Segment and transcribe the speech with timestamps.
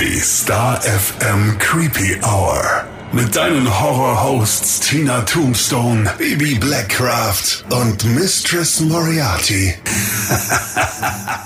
[0.00, 2.84] Die Star FM Creepy Hour.
[3.12, 9.74] Mit deinen Horror-Hosts Tina Tombstone, Baby Blackcraft und Mistress Moriarty.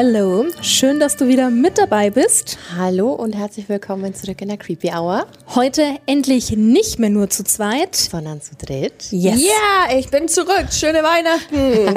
[0.00, 2.56] Hallo, schön, dass du wieder mit dabei bist.
[2.76, 5.26] Hallo und herzlich willkommen zurück in der Creepy Hour.
[5.56, 9.10] Heute endlich nicht mehr nur zu zweit, sondern zu dritt.
[9.10, 9.42] Yes.
[9.42, 10.66] Ja, ich bin zurück.
[10.70, 11.96] Schöne Weihnachten.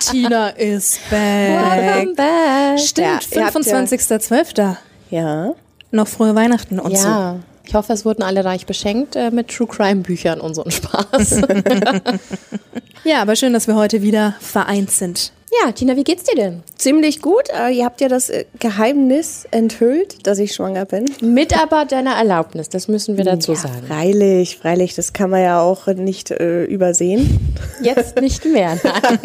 [0.10, 1.16] Tina is back.
[1.64, 2.78] Welcome back.
[2.78, 4.76] Stimmt, Ja, ihr habt ja- 25.12.
[5.08, 5.54] Ja.
[5.92, 7.08] Noch frohe Weihnachten und so.
[7.08, 10.68] Ja, ich hoffe, es wurden alle reich beschenkt äh, mit True Crime Büchern und so
[10.68, 11.40] Spaß.
[13.04, 15.32] Ja, aber schön, dass wir heute wieder vereint sind.
[15.50, 16.62] Ja, Tina, wie geht's dir denn?
[16.76, 17.48] Ziemlich gut.
[17.48, 21.06] Äh, ihr habt ja das äh, Geheimnis enthüllt, dass ich schwanger bin.
[21.20, 23.82] Mit aber deiner Erlaubnis, das müssen wir dazu sagen.
[23.88, 24.94] Freilich, freilich.
[24.94, 27.54] Das kann man ja auch nicht äh, übersehen.
[27.82, 28.78] Jetzt nicht mehr.
[28.84, 29.18] Nein.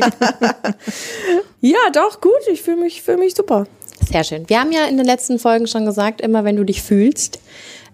[1.62, 2.32] Ja, doch, gut.
[2.52, 3.68] Ich fühle mich, fühl mich super.
[4.12, 4.48] Sehr schön.
[4.50, 7.40] Wir haben ja in den letzten Folgen schon gesagt, immer wenn du dich fühlst,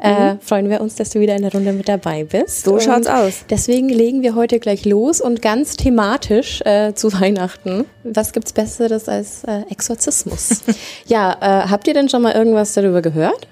[0.02, 2.66] äh, freuen wir uns, dass du wieder in der Runde mit dabei bist.
[2.66, 3.45] So Und schaut's aus.
[3.49, 7.85] Deswegen legen wir heute gleich los und ganz thematisch äh, zu Weihnachten.
[8.03, 10.61] Was gibt's Besseres als äh, Exorzismus?
[11.05, 13.47] ja, äh, habt ihr denn schon mal irgendwas darüber gehört?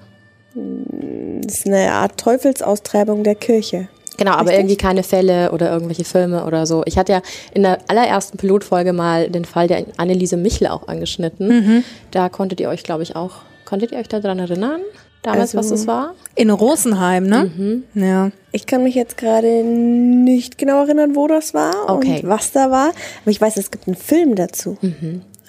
[0.55, 3.87] Das ist eine Art Teufelsaustreibung der Kirche.
[4.17, 4.57] Genau, aber Richtig?
[4.57, 6.83] irgendwie keine Fälle oder irgendwelche Filme oder so.
[6.85, 7.21] Ich hatte ja
[7.53, 11.85] in der allerersten Pilotfolge mal den Fall der Anneliese Michel auch angeschnitten.
[12.11, 14.81] Da konntet ihr euch, glaube ich, auch, konntet ihr euch daran erinnern?
[15.21, 16.13] Damals, Also- was es war?
[16.35, 17.51] In Rosenheim, ne?
[17.55, 17.83] Mhm.
[17.93, 18.31] Ja.
[18.51, 22.21] Ich kann mich jetzt gerade nicht genau erinnern, wo das war Okay.
[22.23, 22.89] und was da war.
[22.89, 24.77] Aber ich weiß, es gibt einen Film dazu.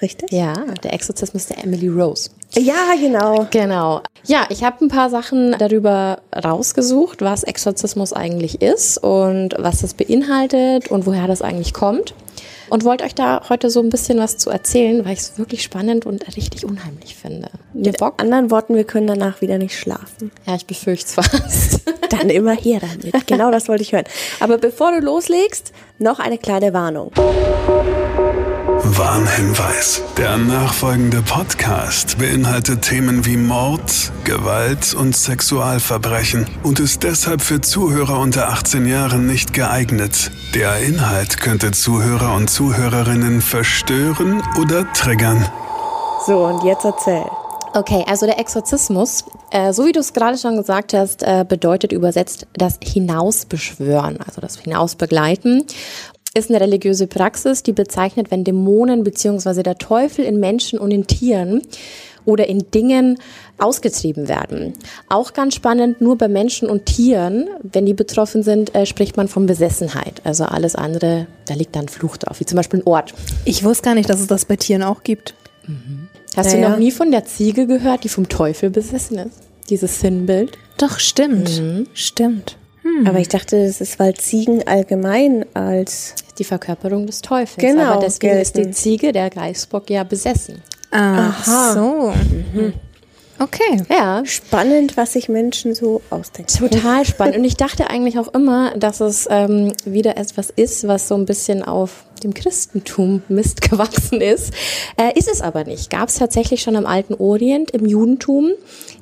[0.01, 0.31] Richtig?
[0.31, 2.31] Ja, der Exorzismus der Emily Rose.
[2.57, 3.47] Ja, genau.
[3.51, 4.01] Genau.
[4.25, 9.93] Ja, ich habe ein paar Sachen darüber rausgesucht, was Exorzismus eigentlich ist und was das
[9.93, 12.13] beinhaltet und woher das eigentlich kommt.
[12.71, 15.61] Und wollte euch da heute so ein bisschen was zu erzählen, weil ich es wirklich
[15.61, 17.49] spannend und richtig unheimlich finde.
[17.73, 18.21] Mit Bock?
[18.21, 20.31] anderen Worten, wir können danach wieder nicht schlafen.
[20.47, 21.81] Ja, ich befürchte es fast.
[22.09, 23.27] Dann immer her damit.
[23.27, 24.05] Genau das wollte ich hören.
[24.39, 27.11] Aber bevor du loslegst, noch eine kleine Warnung.
[28.97, 30.03] Warnhinweis.
[30.17, 38.19] Der nachfolgende Podcast beinhaltet Themen wie Mord, Gewalt und Sexualverbrechen und ist deshalb für Zuhörer
[38.19, 40.31] unter 18 Jahren nicht geeignet.
[40.55, 45.47] Der Inhalt könnte Zuhörer und Zuhörerinnen verstören oder triggern.
[46.27, 47.23] So, und jetzt erzähl.
[47.73, 51.93] Okay, also der Exorzismus, äh, so wie du es gerade schon gesagt hast, äh, bedeutet
[51.93, 55.65] übersetzt das Hinausbeschwören, also das Hinausbegleiten.
[56.33, 61.05] Ist eine religiöse Praxis, die bezeichnet, wenn Dämonen beziehungsweise der Teufel in Menschen und in
[61.05, 61.61] Tieren
[62.23, 63.17] oder in Dingen
[63.57, 64.73] ausgetrieben werden.
[65.09, 69.27] Auch ganz spannend, nur bei Menschen und Tieren, wenn die betroffen sind, äh, spricht man
[69.27, 70.21] von Besessenheit.
[70.23, 73.13] Also alles andere, da liegt dann Fluch drauf, wie zum Beispiel ein Ort.
[73.43, 75.33] Ich wusste gar nicht, dass es das bei Tieren auch gibt.
[76.37, 79.39] Hast Ja, du noch nie von der Ziege gehört, die vom Teufel besessen ist?
[79.69, 80.57] Dieses Sinnbild?
[80.77, 81.61] Doch, stimmt.
[81.93, 82.55] Stimmt.
[83.05, 86.15] Aber ich dachte, das ist, weil Ziegen allgemein als.
[86.37, 87.57] Die Verkörperung des Teufels.
[87.57, 88.73] Genau, Aber deswegen ist die gelten.
[88.73, 90.61] Ziege, der Geißbock, ja besessen.
[90.89, 92.13] Ach so.
[93.41, 93.81] Okay.
[93.89, 96.53] Ja, Spannend, was sich Menschen so ausdenken.
[96.57, 97.37] total spannend.
[97.37, 101.25] Und ich dachte eigentlich auch immer, dass es ähm, wieder etwas ist, was so ein
[101.25, 104.53] bisschen auf dem Christentum Mist gewachsen ist.
[104.95, 105.89] Äh, ist es aber nicht.
[105.89, 108.51] Gab es tatsächlich schon im alten Orient, im Judentum,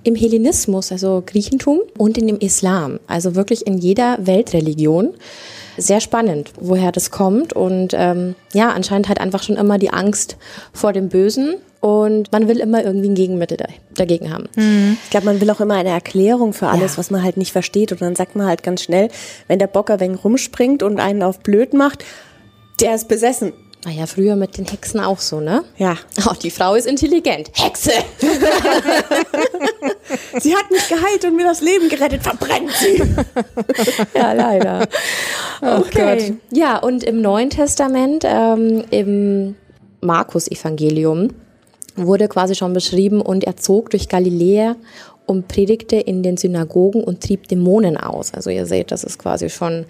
[0.03, 3.01] im Hellenismus, also Griechentum und in dem Islam.
[3.07, 5.16] Also wirklich in jeder Weltreligion.
[5.77, 7.51] Sehr spannend, woher das kommt.
[7.51, 10.38] Und ähm, ja, anscheinend halt einfach schon immer die Angst
[10.71, 11.56] vor dem Bösen.
[11.81, 14.50] Und man will immer irgendwie ein Gegenmittel da, dagegen haben.
[15.03, 16.97] Ich glaube, man will auch immer eine Erklärung für alles, Ja.
[16.97, 17.94] was man halt nicht versteht.
[17.94, 19.07] Und dann sagt man halt ganz schnell,
[19.47, 22.03] wenn der Bocker wenig rumspringt und einen auf blöd macht,
[22.81, 23.53] der ist besessen.
[23.84, 25.63] War ja früher mit den Hexen auch so, ne?
[25.78, 25.95] Ja.
[26.29, 27.50] Oh, die Frau ist intelligent.
[27.53, 27.91] Hexe!
[30.39, 32.23] Sie hat mich geheilt und mir das Leben gerettet.
[32.23, 33.01] Verbrennt sie.
[34.13, 34.85] Ja, leider.
[35.62, 36.35] okay.
[36.51, 39.56] Ja, und im Neuen Testament, ähm, im
[40.01, 41.29] Markus-Evangelium,
[42.06, 44.75] wurde quasi schon beschrieben, und er zog durch Galiläa
[45.30, 48.34] und predigte in den Synagogen und trieb Dämonen aus.
[48.34, 49.86] Also ihr seht, das ist quasi schon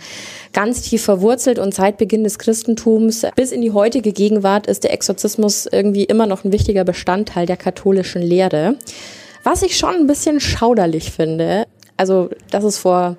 [0.52, 4.92] ganz tief verwurzelt und seit Beginn des Christentums bis in die heutige Gegenwart ist der
[4.94, 8.76] Exorzismus irgendwie immer noch ein wichtiger Bestandteil der katholischen Lehre.
[9.44, 11.66] Was ich schon ein bisschen schauderlich finde,
[11.96, 13.16] also dass es vor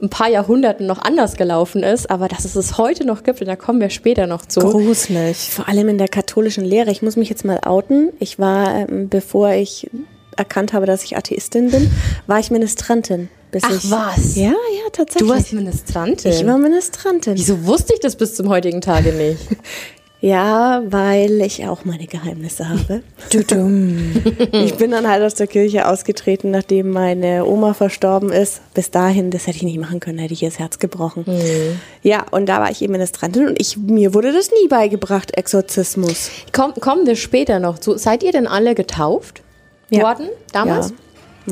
[0.00, 3.46] ein paar Jahrhunderten noch anders gelaufen ist, aber dass es es heute noch gibt, und
[3.46, 4.60] da kommen wir später noch zu.
[4.60, 5.50] Gruselig.
[5.50, 6.90] Vor allem in der katholischen Lehre.
[6.90, 8.12] Ich muss mich jetzt mal outen.
[8.18, 9.88] Ich war, ähm, bevor ich
[10.36, 11.90] erkannt habe, dass ich Atheistin bin,
[12.26, 13.28] war ich Ministrantin.
[13.50, 14.34] Bis Ach, ich, was?
[14.34, 15.28] Ja, ja, tatsächlich.
[15.28, 16.32] Du warst Ministrantin.
[16.32, 17.34] ich war Ministrantin.
[17.36, 19.38] Wieso wusste ich das bis zum heutigen Tage nicht?
[20.24, 23.02] Ja, weil ich auch meine Geheimnisse habe.
[24.52, 28.62] ich bin dann halt aus der Kirche ausgetreten, nachdem meine Oma verstorben ist.
[28.72, 31.24] Bis dahin, das hätte ich nicht machen können, hätte ich ihr das Herz gebrochen.
[31.26, 31.78] Mhm.
[32.02, 36.30] Ja, und da war ich eben Ministrantin und ich, mir wurde das nie beigebracht, Exorzismus.
[36.52, 37.98] Komm, kommen wir später noch zu.
[37.98, 39.42] Seid ihr denn alle getauft
[39.90, 40.04] ja.
[40.04, 40.88] worden damals?
[40.88, 40.94] Ja.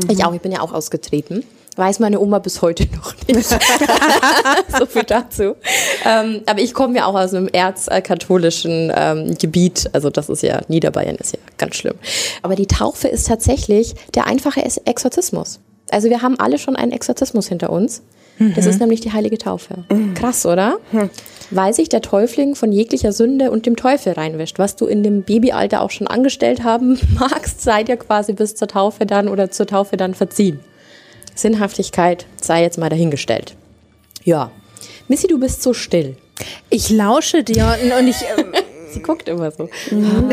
[0.02, 0.10] Mhm.
[0.12, 1.44] Ich auch, ich bin ja auch ausgetreten.
[1.76, 3.48] Weiß meine Oma bis heute noch nicht.
[4.78, 5.56] so viel dazu.
[6.04, 9.88] Ähm, aber ich komme ja auch aus einem erzkatholischen ähm, Gebiet.
[9.92, 11.94] Also das ist ja, Niederbayern ist ja ganz schlimm.
[12.42, 15.60] Aber die Taufe ist tatsächlich der einfache Exorzismus.
[15.90, 18.02] Also wir haben alle schon einen Exorzismus hinter uns.
[18.38, 18.80] Das ist mhm.
[18.80, 19.84] nämlich die heilige Taufe.
[19.90, 20.14] Mhm.
[20.14, 20.78] Krass, oder?
[20.90, 21.10] Mhm.
[21.50, 24.58] Weil sich der Täufling von jeglicher Sünde und dem Teufel reinwäscht.
[24.58, 28.68] Was du in dem Babyalter auch schon angestellt haben magst, sei dir quasi bis zur
[28.68, 30.60] Taufe dann oder zur Taufe dann verziehen.
[31.34, 33.54] Sinnhaftigkeit sei jetzt mal dahingestellt.
[34.24, 34.50] Ja.
[35.08, 36.16] Missy, du bist so still.
[36.70, 38.22] Ich lausche dir und ich.
[38.36, 38.52] Ähm,
[38.92, 39.70] Sie guckt immer so.
[39.90, 40.30] Mhm.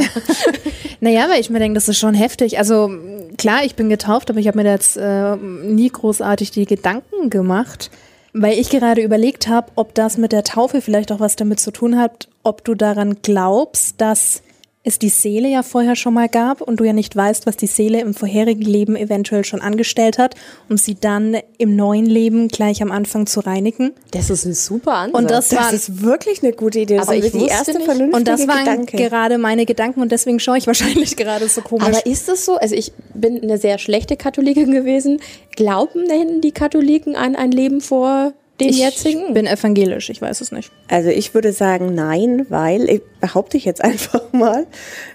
[1.00, 2.58] naja, weil ich mir denke, das ist schon heftig.
[2.58, 2.92] Also
[3.38, 7.30] klar, ich bin getauft, aber ich habe mir da jetzt äh, nie großartig die Gedanken
[7.30, 7.90] gemacht,
[8.34, 11.72] weil ich gerade überlegt habe, ob das mit der Taufe vielleicht auch was damit zu
[11.72, 14.42] tun hat, ob du daran glaubst, dass
[14.84, 17.68] es die Seele ja vorher schon mal gab und du ja nicht weißt, was die
[17.68, 20.36] Seele im vorherigen Leben eventuell schon angestellt hat,
[20.70, 23.92] um sie dann im neuen Leben gleich am Anfang zu reinigen.
[24.12, 25.20] Das ist ein super Ansatz.
[25.20, 26.96] Und das, das war, ist wirklich eine gute Idee.
[26.96, 27.84] Das aber ich die erste nicht.
[27.84, 28.98] vernünftige Und das waren Gedanke.
[28.98, 31.86] gerade meine Gedanken und deswegen schaue ich wahrscheinlich gerade so komisch.
[31.86, 32.56] Aber ist das so?
[32.56, 35.20] Also ich bin eine sehr schlechte Katholikin gewesen.
[35.58, 39.28] Glauben denn die Katholiken an ein Leben vor den ich jetzigen?
[39.30, 40.72] Ich bin evangelisch, ich weiß es nicht.
[40.88, 44.68] Also ich würde sagen nein, weil, ich behaupte ich jetzt einfach mal,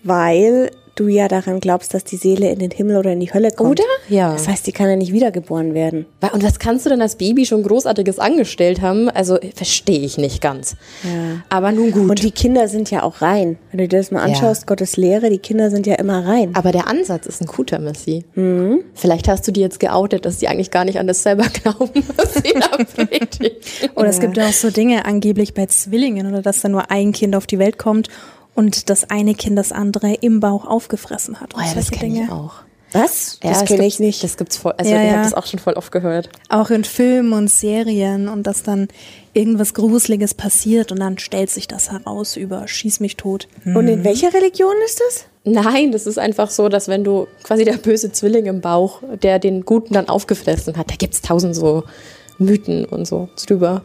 [0.03, 3.51] weil du ja daran glaubst, dass die Seele in den Himmel oder in die Hölle
[3.51, 3.71] kommt.
[3.81, 3.89] Oder?
[4.09, 4.33] Ja.
[4.33, 6.07] Das heißt, die kann ja nicht wiedergeboren werden.
[6.33, 9.09] Und was kannst du denn als Baby schon Großartiges angestellt haben?
[9.09, 10.77] Also verstehe ich nicht ganz.
[11.03, 11.43] Ja.
[11.49, 12.11] Aber nun gut.
[12.11, 13.59] Und die Kinder sind ja auch rein.
[13.71, 14.67] Wenn du dir das mal anschaust, ja.
[14.67, 16.51] Gottes Lehre, die Kinder sind ja immer rein.
[16.55, 18.25] Aber der Ansatz ist ein guter, Missy.
[18.35, 18.81] Mhm.
[18.95, 22.05] Vielleicht hast du die jetzt geoutet, dass die eigentlich gar nicht an das selber glauben,
[22.17, 23.57] was sie da predigen.
[23.95, 24.11] Oder ja.
[24.11, 27.37] es gibt ja auch so Dinge angeblich bei Zwillingen oder dass da nur ein Kind
[27.37, 28.09] auf die Welt kommt
[28.55, 31.55] und das eine Kind das andere im Bauch aufgefressen hat.
[31.57, 32.63] Oh ja, das kenne ich auch.
[32.95, 33.41] Was?
[33.43, 34.23] Ja, das kenne ich nicht.
[34.23, 34.73] Das gibt's voll.
[34.77, 36.29] Also ja, ich habe das auch schon voll oft gehört.
[36.49, 38.87] Auch in Filmen und Serien und dass dann
[39.33, 43.49] irgendwas Gruseliges passiert und dann stellt sich das heraus über Schieß mich tot.
[43.65, 43.75] Hm.
[43.75, 45.25] Und in welcher Religion ist das?
[45.43, 49.41] Nein, das ist einfach so, dass wenn du quasi der böse Zwilling im Bauch, der
[49.41, 51.83] den Guten dann aufgefressen hat, da gibt's tausend so
[52.39, 53.83] Mythen und so drüber.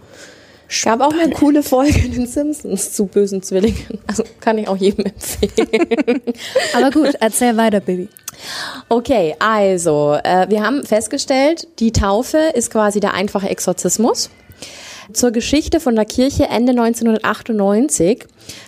[0.70, 4.00] Es gab auch eine coole Folge in den Simpsons zu bösen Zwillingen.
[4.08, 6.22] Also kann ich auch jedem empfehlen.
[6.74, 8.08] Aber gut, erzähl weiter, Baby.
[8.88, 14.30] Okay, also äh, wir haben festgestellt, die Taufe ist quasi der einfache Exorzismus.
[15.12, 18.26] Zur Geschichte von der Kirche Ende 1998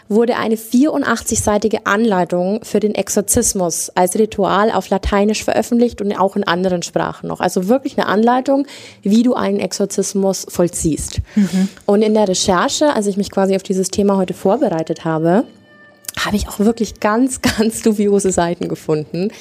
[0.10, 6.44] wurde eine 84-seitige Anleitung für den Exorzismus als Ritual auf Lateinisch veröffentlicht und auch in
[6.44, 7.42] anderen Sprachen noch.
[7.42, 8.66] Also wirklich eine Anleitung,
[9.04, 11.20] wie du einen Exorzismus vollziehst.
[11.36, 11.70] Mhm.
[11.86, 15.46] Und in der Recherche, als ich mich quasi auf dieses Thema heute vorbereitet habe,
[16.20, 19.32] habe ich auch wirklich ganz, ganz dubiose Seiten gefunden.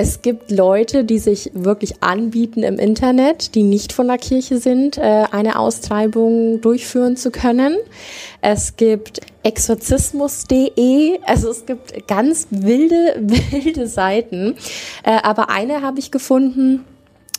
[0.00, 4.96] Es gibt Leute, die sich wirklich anbieten im Internet, die nicht von der Kirche sind,
[4.96, 7.76] äh, eine Austreibung durchführen zu können.
[8.40, 14.54] Es gibt exorzismus.de, also es gibt ganz wilde, wilde Seiten.
[15.02, 16.84] Äh, aber eine habe ich gefunden,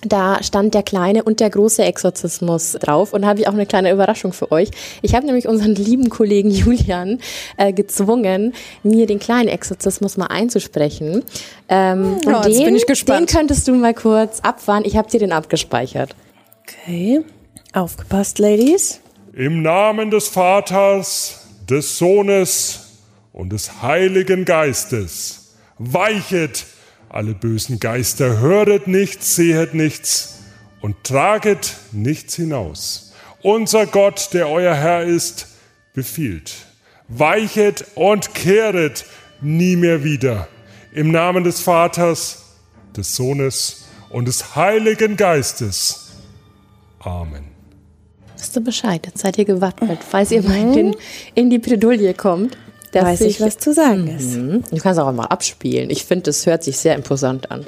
[0.01, 3.91] da stand der kleine und der große Exorzismus drauf und habe ich auch eine kleine
[3.91, 4.69] Überraschung für euch.
[5.01, 7.19] Ich habe nämlich unseren lieben Kollegen Julian
[7.57, 8.53] äh, gezwungen,
[8.83, 11.23] mir den kleinen Exorzismus mal einzusprechen.
[11.67, 14.83] Ähm, oh, und den, den könntest du mal kurz abfahren.
[14.85, 16.15] Ich habe dir den abgespeichert.
[16.61, 17.21] Okay,
[17.73, 19.01] aufgepasst, Ladies.
[19.33, 22.89] Im Namen des Vaters, des Sohnes
[23.31, 26.65] und des Heiligen Geistes weichet
[27.09, 30.39] alle bösen Geister, höret nichts, sehet nichts
[30.81, 33.13] und traget nichts hinaus.
[33.41, 35.47] Unser Gott, der euer Herr ist,
[35.93, 36.53] befiehlt,
[37.07, 39.05] weichet und kehret
[39.41, 40.47] nie mehr wieder.
[40.91, 42.57] Im Namen des Vaters,
[42.95, 46.11] des Sohnes und des Heiligen Geistes.
[46.99, 47.45] Amen.
[48.37, 50.95] Wisst ihr Bescheid, jetzt seid ihr gewappnet, falls ihr mal in, den,
[51.35, 52.57] in die Bredouille kommt
[52.91, 54.36] dass weiß ich, was zu sagen ist.
[54.36, 54.63] Mhm.
[54.72, 55.89] Du kannst auch mal abspielen.
[55.89, 57.65] Ich finde, das hört sich sehr imposant an.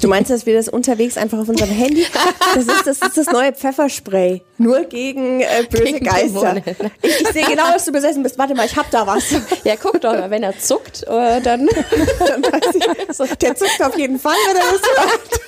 [0.00, 2.06] Du meinst, dass wir das unterwegs einfach auf unserem Handy?
[2.54, 4.40] Das ist das, ist das neue Pfefferspray.
[4.58, 6.62] Nur gegen äh, böse gegen Geister.
[7.02, 8.38] Ich, ich sehe genau, dass du besessen bist.
[8.38, 9.34] Warte mal, ich hab da was.
[9.64, 11.66] Ja, guck doch mal, wenn er zuckt, äh, dann,
[12.20, 13.36] dann weiß ich.
[13.38, 15.40] Der zuckt auf jeden Fall, wenn er das macht.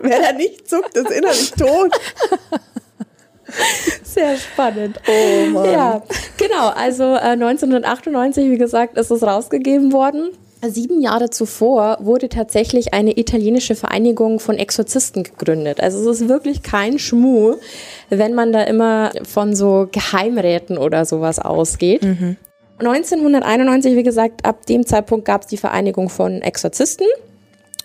[0.00, 1.92] Wer da nicht zuckt, ist innerlich tot.
[4.04, 5.00] Sehr spannend.
[5.06, 5.70] Oh Mann.
[5.70, 6.02] Ja,
[6.36, 6.68] genau.
[6.68, 10.30] Also äh, 1998, wie gesagt, ist es rausgegeben worden.
[10.66, 15.80] Sieben Jahre zuvor wurde tatsächlich eine italienische Vereinigung von Exorzisten gegründet.
[15.80, 17.56] Also es ist wirklich kein Schmuh,
[18.08, 22.02] wenn man da immer von so Geheimräten oder sowas ausgeht.
[22.02, 22.36] Mhm.
[22.78, 27.06] 1991, wie gesagt, ab dem Zeitpunkt gab es die Vereinigung von Exorzisten.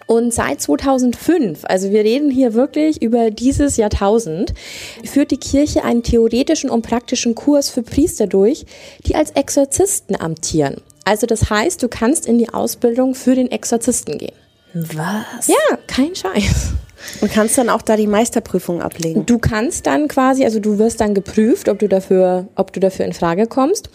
[0.09, 4.55] Und seit 2005, also wir reden hier wirklich über dieses Jahrtausend,
[5.03, 8.65] führt die Kirche einen theoretischen und praktischen Kurs für Priester durch,
[9.05, 10.77] die als Exorzisten amtieren.
[11.05, 14.33] Also das heißt, du kannst in die Ausbildung für den Exorzisten gehen.
[14.73, 15.47] Was?
[15.47, 16.73] Ja, kein Scheiß.
[17.21, 19.27] Und kannst dann auch da die Meisterprüfung ablegen.
[19.27, 23.05] Du kannst dann quasi, also du wirst dann geprüft, ob du dafür, ob du dafür
[23.05, 23.91] in Frage kommst.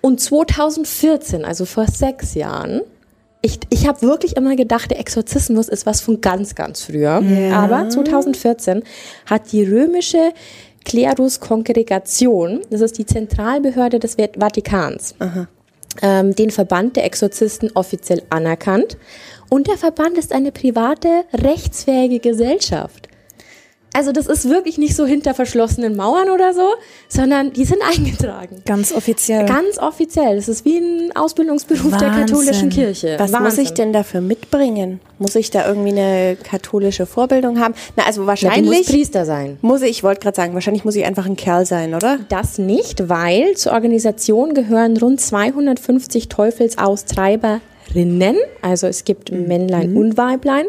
[0.00, 2.82] Und 2014, also vor sechs Jahren,
[3.46, 7.22] ich, ich habe wirklich immer gedacht, der Exorzismus ist was von ganz, ganz früher.
[7.22, 7.60] Ja.
[7.60, 8.82] Aber 2014
[9.26, 10.32] hat die römische
[10.84, 15.14] Kleruskongregation, das ist die Zentralbehörde des Vatikans,
[16.02, 18.96] ähm, den Verband der Exorzisten offiziell anerkannt
[19.48, 23.08] und der Verband ist eine private, rechtsfähige Gesellschaft.
[23.96, 26.74] Also das ist wirklich nicht so hinter verschlossenen Mauern oder so,
[27.08, 28.60] sondern die sind eingetragen.
[28.66, 29.46] Ganz offiziell.
[29.46, 30.36] Ganz offiziell.
[30.36, 32.10] Das ist wie ein Ausbildungsberuf Wahnsinn.
[32.10, 33.14] der katholischen Kirche.
[33.18, 33.42] Was Wahnsinn.
[33.48, 35.00] muss ich denn dafür mitbringen?
[35.18, 37.72] Muss ich da irgendwie eine katholische Vorbildung haben?
[37.96, 38.70] Na, also wahrscheinlich.
[38.70, 39.56] Ja, du Priester sein.
[39.62, 42.18] Muss ich, ich wollte gerade sagen, wahrscheinlich muss ich einfach ein Kerl sein, oder?
[42.28, 47.62] Das nicht, weil zur Organisation gehören rund 250 Teufelsaustreiber
[47.94, 49.46] Rinnen, also es gibt mhm.
[49.46, 50.66] Männlein und Weiblein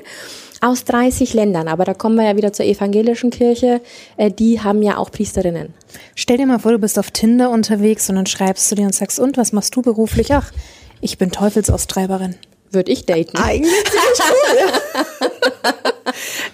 [0.62, 1.68] aus 30 Ländern.
[1.68, 3.82] Aber da kommen wir ja wieder zur evangelischen Kirche.
[4.18, 5.74] Äh, die haben ja auch Priesterinnen.
[6.16, 8.96] Stell dir mal vor, du bist auf Tinder unterwegs und dann schreibst du dir und
[8.96, 10.34] sagst, und was machst du beruflich?
[10.34, 10.52] Ach,
[11.02, 12.36] ich bin Teufelsaustreiberin.
[12.72, 13.38] Würde ich daten.
[13.38, 13.72] Eigentlich
[14.20, 14.72] cool.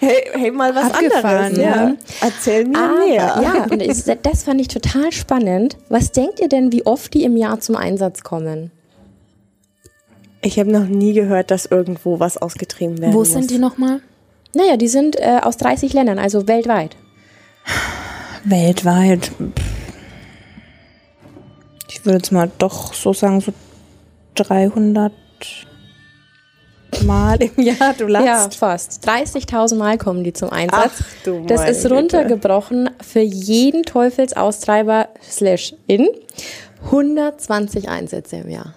[0.00, 1.58] hey, hey, mal was anderes.
[1.58, 1.94] Ja.
[2.20, 3.40] Erzähl mir Aber, mehr.
[3.42, 5.76] Ja, und das fand ich total spannend.
[5.88, 8.70] Was denkt ihr denn, wie oft die im Jahr zum Einsatz kommen?
[10.44, 13.32] Ich habe noch nie gehört, dass irgendwo was ausgetrieben werden Wo muss.
[13.32, 14.00] sind die nochmal?
[14.54, 16.96] Naja, die sind äh, aus 30 Ländern, also weltweit.
[18.44, 19.32] Weltweit.
[21.88, 23.54] Ich würde jetzt mal doch so sagen, so
[24.34, 25.12] 300
[27.06, 28.26] Mal im Jahr, du lachst.
[28.26, 29.08] Ja, fast.
[29.08, 30.92] 30.000 Mal kommen die zum Einsatz.
[31.00, 33.04] Ach, du das ist runtergebrochen Güte.
[33.04, 36.06] für jeden Teufelsaustreiber slash in
[36.84, 38.74] 120 Einsätze im Jahr.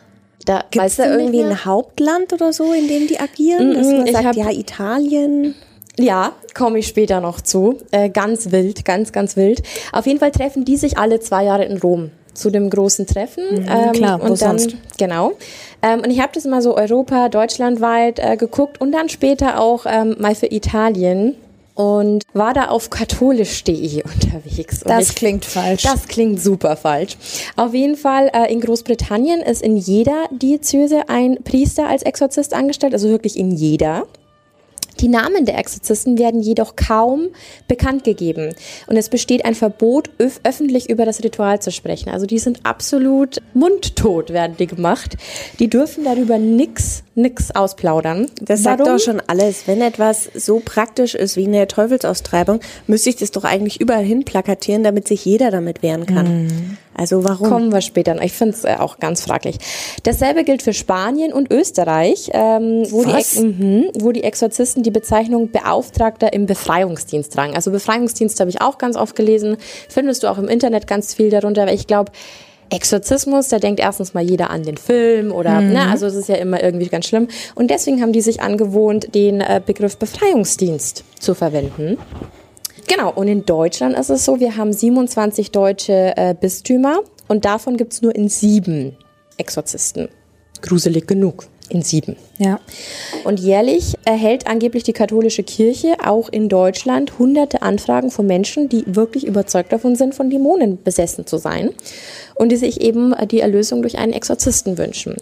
[0.47, 3.73] Da Gibt es da irgendwie ein Hauptland oder so, in dem die agieren?
[3.73, 5.55] Dass man sagt, ja, Italien.
[5.99, 7.79] Ja, komme ich später noch zu.
[7.91, 9.61] Äh, ganz wild, ganz, ganz wild.
[9.91, 13.43] Auf jeden Fall treffen die sich alle zwei Jahre in Rom zu dem großen Treffen.
[13.49, 14.75] Mhm, ähm, klar, und dann, sonst?
[14.97, 15.33] Genau.
[15.81, 19.85] Ähm, und ich habe das mal so Europa, deutschlandweit äh, geguckt und dann später auch
[19.85, 21.35] ähm, mal für Italien
[21.77, 24.81] und war da auf katholisch.de unterwegs.
[24.81, 25.83] Und das ich, klingt falsch.
[25.83, 27.17] Das klingt super falsch.
[27.55, 32.93] Auf jeden Fall äh, in Großbritannien ist in jeder Diözese ein Priester als Exorzist angestellt,
[32.93, 34.07] also wirklich in jeder.
[34.99, 37.27] Die Namen der Exorzisten werden jedoch kaum
[37.67, 38.53] bekannt gegeben.
[38.87, 42.09] Und es besteht ein Verbot, öf öffentlich über das Ritual zu sprechen.
[42.09, 45.17] Also die sind absolut mundtot, werden die gemacht.
[45.59, 48.27] Die dürfen darüber nix, nix ausplaudern.
[48.41, 48.97] Das sagt Warum?
[48.97, 49.67] doch schon alles.
[49.67, 54.23] Wenn etwas so praktisch ist wie eine Teufelsaustreibung, müsste ich das doch eigentlich überall hin
[54.25, 56.43] plakatieren, damit sich jeder damit wehren kann.
[56.43, 56.77] Mhm.
[56.97, 57.49] Also warum?
[57.49, 58.23] Kommen wir später noch.
[58.23, 59.57] Ich finde es äh, auch ganz fraglich.
[60.03, 65.51] Dasselbe gilt für Spanien und Österreich, ähm, wo, die, mh, wo die Exorzisten die Bezeichnung
[65.51, 67.55] Beauftragter im Befreiungsdienst tragen.
[67.55, 69.57] Also Befreiungsdienst habe ich auch ganz oft gelesen.
[69.89, 72.11] Findest du auch im Internet ganz viel darunter, weil ich glaube,
[72.69, 75.73] Exorzismus, da denkt erstens mal jeder an den Film oder, mhm.
[75.73, 77.27] ne, also es ist ja immer irgendwie ganz schlimm.
[77.55, 81.97] Und deswegen haben die sich angewohnt, den äh, Begriff Befreiungsdienst zu verwenden.
[82.87, 87.75] Genau, und in Deutschland ist es so, wir haben 27 deutsche äh, Bistümer und davon
[87.75, 88.95] gibt es nur in sieben
[89.37, 90.07] Exorzisten.
[90.61, 91.47] Gruselig genug.
[91.69, 92.15] In sieben.
[92.37, 92.59] Ja.
[93.23, 98.83] Und jährlich erhält angeblich die katholische Kirche auch in Deutschland hunderte Anfragen von Menschen, die
[98.85, 101.71] wirklich überzeugt davon sind, von Dämonen besessen zu sein
[102.35, 105.15] und die sich eben die Erlösung durch einen Exorzisten wünschen.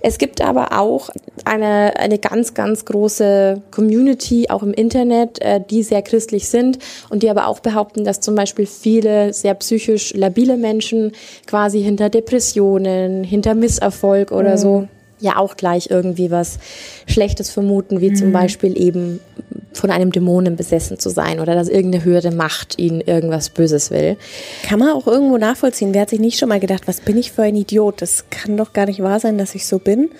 [0.00, 1.10] Es gibt aber auch
[1.44, 6.78] eine, eine ganz, ganz große Community, auch im Internet, äh, die sehr christlich sind
[7.10, 11.12] und die aber auch behaupten, dass zum Beispiel viele sehr psychisch labile Menschen
[11.46, 14.58] quasi hinter Depressionen, hinter Misserfolg oder mhm.
[14.58, 14.88] so
[15.24, 16.58] ja auch gleich irgendwie was
[17.06, 18.16] Schlechtes vermuten, wie mhm.
[18.16, 19.20] zum Beispiel eben
[19.72, 24.16] von einem Dämonen besessen zu sein oder dass irgendeine höhere Macht ihnen irgendwas Böses will.
[24.62, 25.92] Kann man auch irgendwo nachvollziehen.
[25.92, 28.00] Wer hat sich nicht schon mal gedacht, was bin ich für ein Idiot?
[28.00, 30.10] Das kann doch gar nicht wahr sein, dass ich so bin.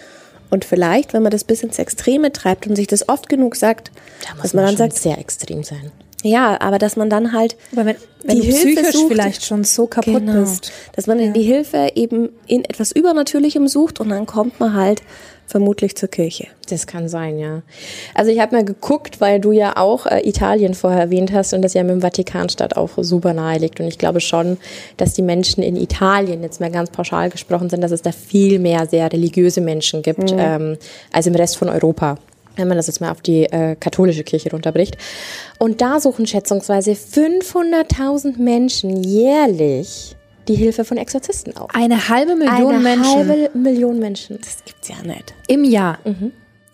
[0.50, 3.90] Und vielleicht, wenn man das bis ins Extreme treibt und sich das oft genug sagt,
[4.23, 5.90] da dass man, man dann sagt, sehr extrem sein.
[6.25, 9.45] Ja, aber dass man dann halt aber wenn, wenn die du Hilfe psychisch sucht, vielleicht
[9.45, 10.73] schon so kaputt genau, bist.
[10.97, 11.33] Dass man ja.
[11.33, 15.02] die Hilfe eben in etwas Übernatürlichem sucht und dann kommt man halt
[15.47, 16.47] vermutlich zur Kirche.
[16.71, 17.61] Das kann sein, ja.
[18.14, 21.61] Also ich habe mal geguckt, weil du ja auch äh, Italien vorher erwähnt hast und
[21.61, 23.78] das ja mit dem Vatikanstadt auch super nahe liegt.
[23.78, 24.57] Und ich glaube schon,
[24.97, 28.59] dass die Menschen in Italien, jetzt mal ganz pauschal gesprochen sind, dass es da viel
[28.59, 30.38] mehr sehr religiöse Menschen gibt mhm.
[30.38, 30.78] ähm,
[31.12, 32.16] als im Rest von Europa
[32.56, 34.96] wenn man das jetzt mal auf die äh, katholische Kirche runterbricht.
[35.58, 40.16] Und da suchen schätzungsweise 500.000 Menschen jährlich
[40.49, 41.70] die Hilfe von Exorzisten auf.
[41.75, 43.20] Eine halbe Million Eine Menschen.
[43.20, 44.38] Eine halbe Million Menschen.
[44.40, 45.34] Das gibt's ja nicht.
[45.46, 45.99] Im Jahr.
[46.04, 46.32] Mhm.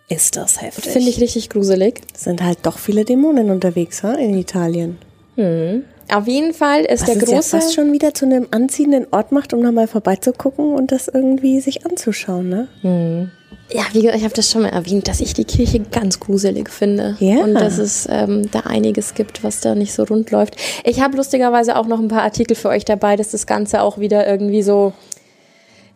[0.08, 0.92] Ist das heftig.
[0.92, 2.00] Finde ich richtig gruselig.
[2.12, 4.98] Es sind halt doch viele Dämonen unterwegs ha, in Italien.
[5.36, 5.84] Mhm.
[6.12, 7.36] Auf jeden Fall ist Was der große.
[7.36, 11.06] Was ja fast schon wieder zu einem anziehenden Ort macht, um nochmal vorbeizugucken und das
[11.06, 12.68] irgendwie sich anzuschauen, ne?
[12.82, 13.30] Mhm.
[13.72, 16.70] Ja, wie gesagt, ich habe das schon mal erwähnt, dass ich die Kirche ganz gruselig
[16.70, 17.16] finde.
[17.20, 17.44] Ja.
[17.44, 20.56] Und dass es ähm, da einiges gibt, was da nicht so rund läuft.
[20.84, 23.98] Ich habe lustigerweise auch noch ein paar Artikel für euch dabei, dass das Ganze auch
[23.98, 24.92] wieder irgendwie so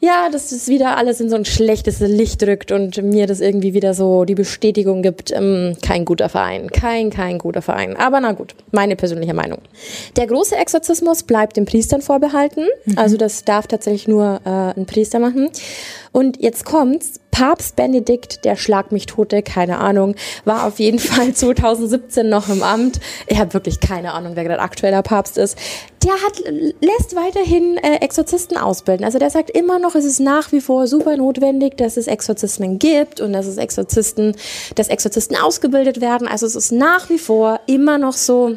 [0.04, 3.72] ja, dass es wieder alles in so ein schlechtes Licht drückt und mir das irgendwie
[3.72, 7.96] wieder so die Bestätigung gibt, ähm, kein guter Verein, kein, kein guter Verein.
[7.96, 9.60] Aber na gut, meine persönliche Meinung.
[10.16, 12.98] Der große Exorzismus bleibt den Priestern vorbehalten, mhm.
[12.98, 15.48] also das darf tatsächlich nur äh, ein Priester machen.
[16.12, 20.14] Und jetzt kommt's, Papst Benedikt, der Schlag mich tote, keine Ahnung,
[20.44, 23.00] war auf jeden Fall 2017 noch im Amt.
[23.26, 25.58] Ich habe wirklich keine Ahnung, wer gerade aktueller Papst ist.
[26.04, 26.38] Der hat,
[26.80, 29.04] lässt weiterhin äh, Exorzisten ausbilden.
[29.04, 32.78] Also der sagt immer noch, es ist nach wie vor super notwendig, dass es Exorzismen
[32.78, 34.36] gibt und dass es Exorzisten,
[34.76, 36.28] dass Exorzisten ausgebildet werden.
[36.28, 38.56] Also es ist nach wie vor immer noch so,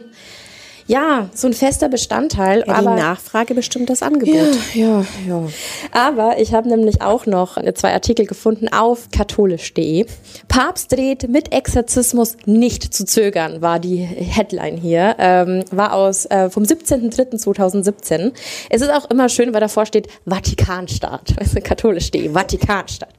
[0.88, 2.63] ja, so ein fester Bestandteil.
[2.65, 4.36] Ja, aber die Nachfrage bestimmt das Angebot.
[4.74, 5.44] Ja, ja, ja.
[5.91, 10.06] Aber ich habe nämlich auch noch zwei Artikel gefunden auf katholisch.de.
[10.48, 15.15] Papst dreht mit Exorzismus nicht zu zögern, war die Headline hier.
[15.20, 18.32] Ähm, war aus äh, vom 17.03.2017.
[18.70, 21.36] Es ist auch immer schön, weil davor steht Vatikanstaat.
[21.48, 23.13] Also katholisch.de, Vatikanstaat.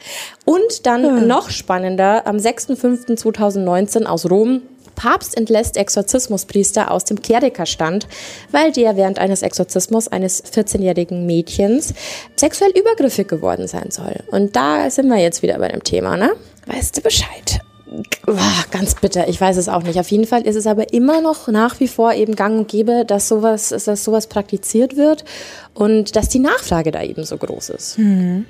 [0.45, 1.21] Und dann ja.
[1.21, 4.63] noch spannender, am 6.05.2019 aus Rom
[4.99, 8.09] Papst entlässt Exorzismuspriester aus dem Klerikerstand,
[8.51, 11.95] weil der während eines Exorzismus eines 14-jährigen Mädchens
[12.35, 14.17] sexuell übergriffig geworden sein soll.
[14.33, 16.33] Und da sind wir jetzt wieder bei dem Thema, ne?
[16.67, 17.61] Weißt du Bescheid?
[18.71, 19.99] ganz bitter, ich weiß es auch nicht.
[19.99, 23.05] Auf jeden Fall ist es aber immer noch nach wie vor eben gang und gäbe,
[23.07, 25.25] dass sowas, dass sowas praktiziert wird
[25.73, 27.99] und dass die Nachfrage da eben so groß ist.
[27.99, 28.45] Mhm.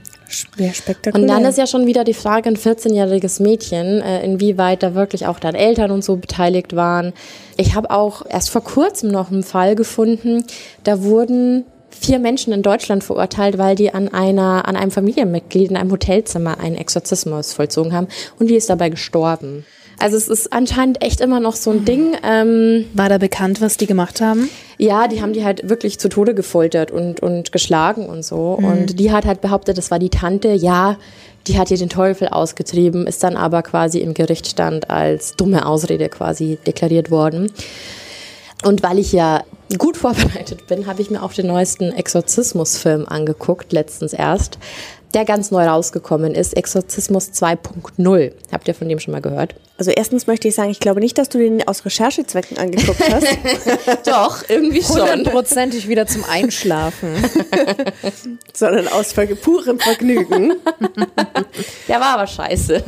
[0.58, 1.22] Ja, spektakulär.
[1.22, 5.26] Und dann ist ja schon wieder die Frage, ein 14-jähriges Mädchen, äh, inwieweit da wirklich
[5.26, 7.12] auch dann Eltern und so beteiligt waren.
[7.56, 10.44] Ich habe auch erst vor kurzem noch einen Fall gefunden,
[10.84, 15.76] da wurden vier Menschen in Deutschland verurteilt, weil die an einer, an einem Familienmitglied in
[15.76, 19.64] einem Hotelzimmer einen Exorzismus vollzogen haben und die ist dabei gestorben.
[20.00, 22.16] Also es ist anscheinend echt immer noch so ein Ding.
[22.22, 24.48] Ähm, War da bekannt, was die gemacht haben?
[24.78, 28.58] Ja, die haben die halt wirklich zu Tode gefoltert und, und geschlagen und so.
[28.60, 28.64] Mhm.
[28.64, 30.52] Und die hat halt behauptet, das war die Tante.
[30.52, 30.96] Ja,
[31.46, 36.08] die hat ihr den Teufel ausgetrieben, ist dann aber quasi im Gerichtsstand als dumme Ausrede
[36.08, 37.50] quasi deklariert worden.
[38.64, 39.42] Und weil ich ja
[39.78, 44.58] gut vorbereitet bin, habe ich mir auch den neuesten Exorzismus-Film angeguckt, letztens erst
[45.14, 48.32] der ganz neu rausgekommen ist, Exorzismus 2.0.
[48.52, 49.54] Habt ihr von dem schon mal gehört?
[49.78, 53.26] Also erstens möchte ich sagen, ich glaube nicht, dass du den aus Recherchezwecken angeguckt hast.
[54.06, 55.00] Doch, irgendwie schon.
[55.00, 57.14] Hundertprozentig wieder zum Einschlafen.
[58.52, 60.54] Sondern aus purem Vergnügen.
[61.86, 62.82] Der war aber scheiße.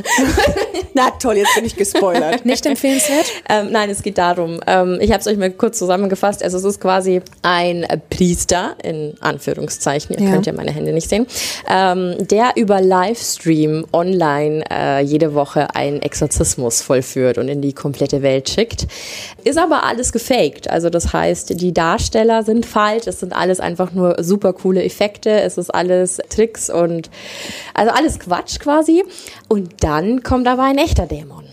[0.95, 2.45] Na toll, jetzt bin ich gespoilert.
[2.45, 3.27] Nicht empfehlenswert?
[3.49, 6.43] Ähm, nein, es geht darum, ähm, ich habe es euch mal kurz zusammengefasst.
[6.43, 10.33] Also es ist quasi ein Priester, in Anführungszeichen, ihr ja.
[10.33, 11.27] könnt ja meine Hände nicht sehen,
[11.69, 18.23] ähm, der über Livestream online äh, jede Woche einen Exorzismus vollführt und in die komplette
[18.23, 18.87] Welt schickt.
[19.45, 20.71] Ist aber alles gefaked.
[20.71, 23.07] Also das heißt, die Darsteller sind falsch.
[23.07, 25.31] Es sind alles einfach nur super coole Effekte.
[25.31, 27.11] Es ist alles Tricks und
[27.75, 29.05] also alles Quatsch quasi.
[29.49, 31.45] Und dann kommt aber ein echter Dämon.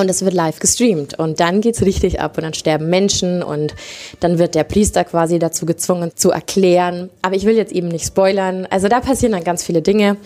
[0.00, 1.18] Und es wird live gestreamt.
[1.18, 3.74] Und dann geht's richtig ab und dann sterben Menschen und
[4.20, 7.10] dann wird der Priester quasi dazu gezwungen zu erklären.
[7.20, 8.66] Aber ich will jetzt eben nicht spoilern.
[8.70, 10.16] Also da passieren dann ganz viele Dinge.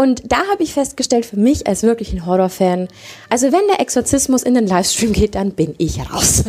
[0.00, 2.86] Und da habe ich festgestellt, für mich als wirklich ein Horrorfan,
[3.30, 6.44] also wenn der Exorzismus in den Livestream geht, dann bin ich raus.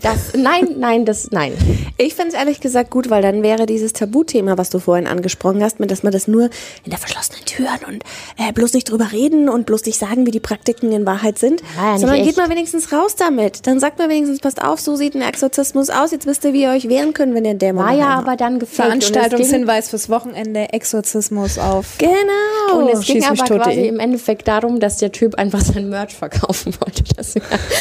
[0.00, 1.52] Das, nein, nein, das, nein.
[1.96, 5.60] Ich finde es ehrlich gesagt gut, weil dann wäre dieses Tabuthema, was du vorhin angesprochen
[5.60, 6.50] hast, mit, dass man das nur
[6.84, 8.04] in der verschlossenen Türen und
[8.36, 11.62] äh, bloß nicht drüber reden und bloß nicht sagen, wie die Praktiken in Wahrheit sind,
[11.76, 13.66] ja, sondern geht mal wenigstens raus damit.
[13.66, 16.62] Dann sagt man wenigstens, passt auf, so sieht ein Exorzismus aus, jetzt wisst ihr, wie
[16.62, 18.86] ihr euch wehren könnt, wenn ihr Dämon War ja aber dann gefällt.
[18.86, 21.98] Veranstaltungshinweis fürs Wochenende, Exorzismus auf.
[21.98, 22.12] Genau.
[22.72, 26.74] Und es ging aber quasi im Endeffekt darum, dass der Typ einfach sein Merch verkaufen
[26.80, 27.04] wollte.
[27.18, 27.40] Das, ja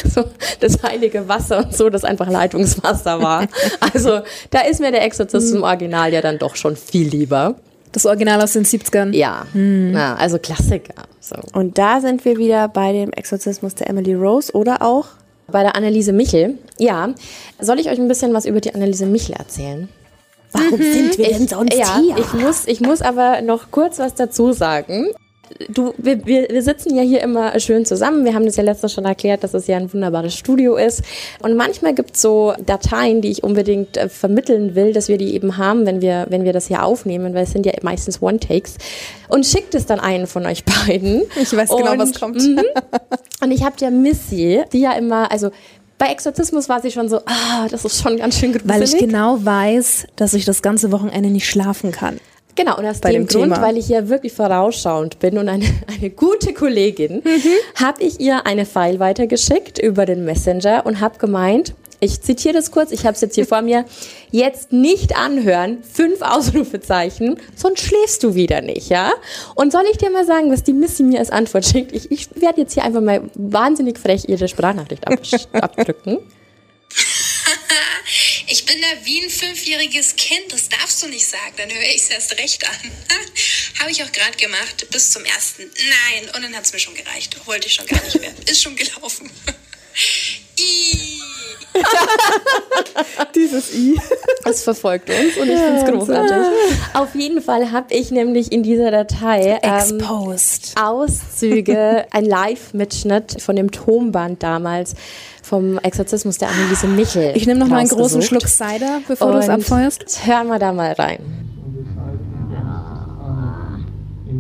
[0.10, 0.24] so,
[0.60, 3.48] das heilige Wasser und so, das einfach Leitungswasser war.
[3.94, 7.56] Also da ist mir der Exorzist im Original ja dann doch schon viel lieber.
[7.92, 9.16] Das Original aus den 70ern.
[9.16, 9.94] Ja, hm.
[9.94, 11.04] ja also Klassiker.
[11.20, 11.36] So.
[11.54, 15.08] Und da sind wir wieder bei dem Exorzismus der Emily Rose oder auch
[15.48, 16.58] bei der Anneliese Michel.
[16.78, 17.10] Ja,
[17.60, 19.90] soll ich euch ein bisschen was über die Anneliese Michel erzählen?
[20.52, 20.94] Warum mhm.
[20.94, 22.18] sind wir denn sonst ja, hier?
[22.18, 25.08] Ich muss, ich muss aber noch kurz was dazu sagen
[25.70, 28.26] du, wir, wir, wir sitzen ja hier immer schön zusammen.
[28.26, 31.04] Wir haben das ja letztens schon erklärt, dass es ja ein wunderbares Studio ist.
[31.42, 35.34] Und manchmal gibt es so Dateien, die ich unbedingt äh, vermitteln will, dass wir die
[35.34, 38.76] eben haben, wenn wir, wenn wir das hier aufnehmen, weil es sind ja meistens One-Takes.
[39.30, 41.24] Und schickt es dann einen von euch beiden.
[41.36, 42.42] Ich weiß genau, und, was kommt.
[42.42, 42.62] Mhm.
[43.42, 45.52] und ich habe ja Missy, die ja immer, also
[45.98, 48.74] bei Exorzismus war sie schon so, ah, das ist schon ganz schön gruselig.
[48.74, 52.20] Weil ich genau weiß, dass ich das ganze Wochenende nicht schlafen kann.
[52.56, 53.62] Genau, und aus dem Grund, Thema.
[53.62, 57.84] weil ich ja wirklich vorausschauend bin und eine, eine gute Kollegin, mhm.
[57.84, 62.72] habe ich ihr eine File weitergeschickt über den Messenger und habe gemeint, ich zitiere das
[62.72, 63.86] kurz, ich habe es jetzt hier vor mir,
[64.32, 69.14] jetzt nicht anhören, fünf Ausrufezeichen, sonst schläfst du wieder nicht, ja?
[69.56, 71.92] Und soll ich dir mal sagen, was die Missy mir als Antwort schickt?
[71.92, 75.06] Ich, ich werde jetzt hier einfach mal wahnsinnig frech ihre Sprachnachricht
[75.54, 76.20] abdrücken.
[78.50, 82.04] Ich bin da wie ein fünfjähriges Kind, das darfst du nicht sagen, dann höre ich
[82.04, 82.92] es erst recht an.
[83.80, 85.64] Habe ich auch gerade gemacht, bis zum ersten.
[85.64, 87.36] Nein, und dann hat es mir schon gereicht.
[87.46, 88.34] Wollte ich schon gar nicht mehr.
[88.50, 89.30] Ist schon gelaufen.
[90.60, 91.07] I.
[93.36, 94.00] Dieses I.
[94.46, 96.38] Es verfolgt uns und ich finde es großartig.
[96.94, 100.02] Auf jeden Fall habe ich nämlich in dieser Datei ähm,
[100.82, 104.96] Auszüge, ein Live-Mitschnitt von dem Tonband damals
[105.44, 107.36] vom Exorzismus der Anneliese Michel.
[107.36, 110.26] Ich nehme noch mal einen großen Schluck Cider, bevor du es abfeuerst.
[110.26, 111.57] Hören wir da mal rein.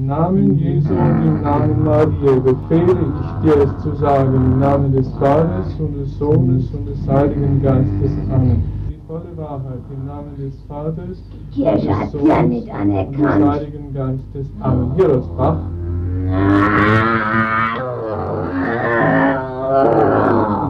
[0.07, 4.93] Im Namen Jesu und im Namen Maria befehle ich dir es zu sagen, im Namen
[4.93, 8.11] des Vaters und des Sohnes und des Heiligen Geistes.
[8.33, 8.63] Amen.
[8.89, 13.17] Die volle Wahrheit im Namen des Vaters, die Kirche hat ja nicht anerkannt.
[13.17, 14.47] und des Heiligen Geistes.
[14.61, 14.93] Amen.
[14.95, 15.57] Hier das Bach.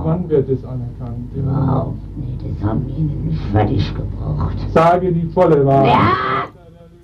[0.03, 1.29] Wann wird es anerkannt?
[1.35, 4.57] Überhaupt nicht, das haben wir nicht fertig gebraucht.
[4.73, 5.89] Sage die volle Wahrheit.
[5.89, 6.45] Ja.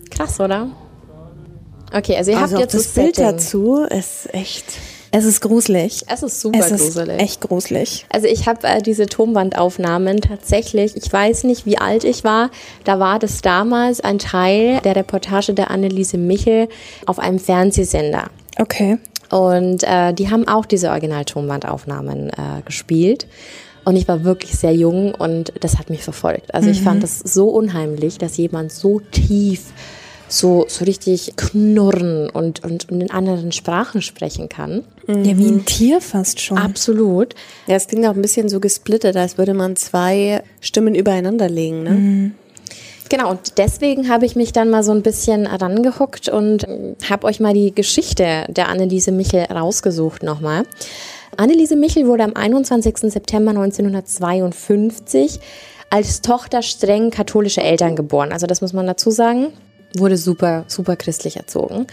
[0.09, 0.65] Krass, oder?
[1.93, 4.65] Okay, also ihr also habt jetzt das, das Bild dazu, ist echt...
[5.15, 6.01] Es ist gruselig.
[6.07, 7.21] Es ist super es ist gruselig.
[7.21, 8.05] Echt gruselig.
[8.09, 12.49] Also ich habe äh, diese Tonbandaufnahmen tatsächlich, ich weiß nicht, wie alt ich war,
[12.83, 16.67] da war das damals ein Teil der Reportage der Anneliese Michel
[17.05, 18.31] auf einem Fernsehsender.
[18.57, 18.97] Okay.
[19.29, 23.27] Und äh, die haben auch diese Original-Tonbandaufnahmen äh, gespielt.
[23.85, 26.55] Und ich war wirklich sehr jung und das hat mich verfolgt.
[26.55, 26.73] Also mhm.
[26.73, 27.01] ich fand mhm.
[27.01, 29.73] das so unheimlich, dass jemand so tief
[30.33, 34.83] so, so richtig knurren und, und, und in anderen Sprachen sprechen kann.
[35.05, 35.23] Mhm.
[35.23, 36.57] Ja, wie ein Tier fast schon.
[36.57, 37.35] Absolut.
[37.67, 41.83] Ja, es klingt auch ein bisschen so gesplittet, als würde man zwei Stimmen übereinander legen.
[41.83, 41.89] Ne?
[41.91, 42.31] Mhm.
[43.09, 46.65] Genau, und deswegen habe ich mich dann mal so ein bisschen rangehockt und
[47.07, 50.63] habe euch mal die Geschichte der Anneliese Michel rausgesucht nochmal.
[51.37, 52.97] Anneliese Michel wurde am 21.
[53.11, 55.39] September 1952
[55.91, 58.31] als Tochter streng katholischer Eltern geboren.
[58.31, 59.53] Also das muss man dazu sagen
[59.97, 61.87] wurde super, super christlich erzogen.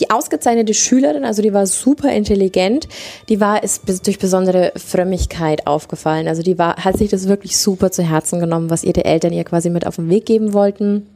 [0.00, 2.88] Die ausgezeichnete Schülerin, also die war super intelligent,
[3.28, 6.28] die war ist durch besondere Frömmigkeit aufgefallen.
[6.28, 9.44] Also die war, hat sich das wirklich super zu Herzen genommen, was ihre Eltern ihr
[9.44, 11.06] quasi mit auf den Weg geben wollten.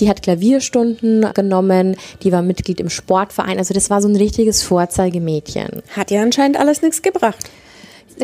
[0.00, 3.58] Die hat Klavierstunden genommen, die war Mitglied im Sportverein.
[3.58, 5.82] Also das war so ein richtiges Vorzeigemädchen.
[5.96, 7.50] Hat ja anscheinend alles nichts gebracht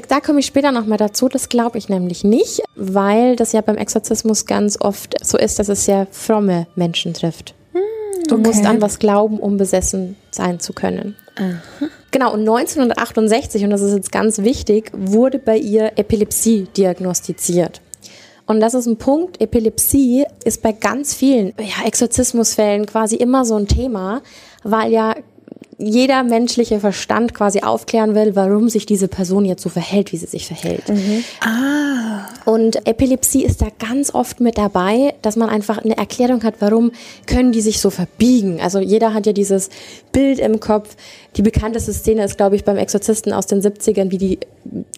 [0.09, 1.29] da komme ich später nochmal dazu.
[1.29, 5.69] Das glaube ich nämlich nicht, weil das ja beim Exorzismus ganz oft so ist, dass
[5.69, 7.55] es sehr fromme Menschen trifft.
[7.73, 7.81] Hm,
[8.29, 8.47] du okay.
[8.47, 11.17] musst an was glauben, um besessen sein zu können.
[11.37, 11.89] Aha.
[12.11, 17.81] Genau, und 1968, und das ist jetzt ganz wichtig, wurde bei ihr Epilepsie diagnostiziert.
[18.47, 23.57] Und das ist ein Punkt, Epilepsie ist bei ganz vielen ja, Exorzismusfällen quasi immer so
[23.57, 24.23] ein Thema,
[24.63, 25.17] weil ja
[25.79, 30.27] jeder menschliche Verstand quasi aufklären will, warum sich diese Person jetzt so verhält, wie sie
[30.27, 30.89] sich verhält.
[30.89, 31.25] Mhm.
[31.41, 31.95] Ah.
[32.45, 36.93] Und Epilepsie ist da ganz oft mit dabei, dass man einfach eine Erklärung hat, warum
[37.27, 38.61] können die sich so verbiegen.
[38.61, 39.71] Also jeder hat ja dieses
[40.13, 40.97] Bild im Kopf.
[41.37, 44.39] Die bekannteste Szene ist, glaube ich, beim Exorzisten aus den 70ern, wie die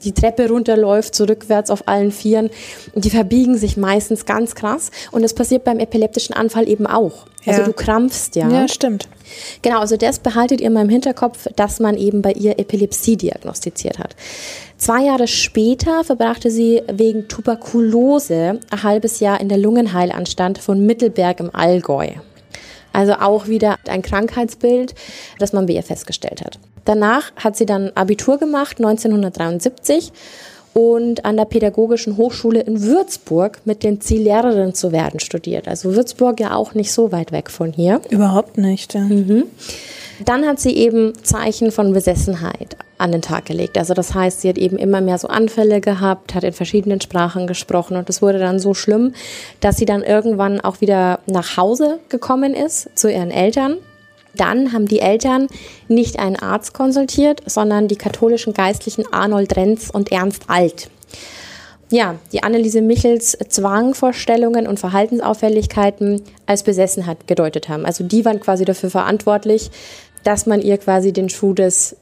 [0.05, 2.51] die Treppe runterläuft, so rückwärts auf allen Vieren.
[2.95, 4.91] Und die verbiegen sich meistens ganz krass.
[5.11, 7.27] Und das passiert beim epileptischen Anfall eben auch.
[7.45, 7.67] Also ja.
[7.67, 8.49] du krampfst ja.
[8.49, 9.09] Ja, stimmt.
[9.63, 13.99] Genau, also das behaltet ihr mal im Hinterkopf, dass man eben bei ihr Epilepsie diagnostiziert
[13.99, 14.15] hat.
[14.79, 21.41] Zwei Jahre später verbrachte sie wegen Tuberkulose ein halbes Jahr in der Lungenheilanstalt von Mittelberg
[21.41, 22.09] im Allgäu.
[22.97, 24.95] Also auch wieder ein Krankheitsbild,
[25.39, 26.59] das man bei ihr festgestellt hat.
[26.87, 30.13] Danach hat sie dann Abitur gemacht, 1973
[30.73, 35.69] und an der Pädagogischen Hochschule in Würzburg mit dem Ziel, Lehrerin zu werden, studiert.
[35.69, 38.01] Also Würzburg ja auch nicht so weit weg von hier.
[38.09, 38.95] Überhaupt nicht.
[38.95, 39.01] Ja.
[39.01, 39.45] Mhm.
[40.25, 43.77] Dann hat sie eben Zeichen von Besessenheit an den Tag gelegt.
[43.79, 47.47] Also das heißt, sie hat eben immer mehr so Anfälle gehabt, hat in verschiedenen Sprachen
[47.47, 49.15] gesprochen und es wurde dann so schlimm,
[49.61, 53.77] dass sie dann irgendwann auch wieder nach Hause gekommen ist zu ihren Eltern.
[54.35, 55.49] Dann haben die Eltern
[55.89, 60.91] nicht einen Arzt konsultiert, sondern die katholischen Geistlichen Arnold Renz und Ernst Alt.
[61.91, 67.87] Ja, die Anneliese Michels Zwangvorstellungen und Verhaltensauffälligkeiten als Besessenheit gedeutet haben.
[67.87, 69.71] Also die waren quasi dafür verantwortlich,
[70.25, 71.97] dass man ihr quasi den Schuh des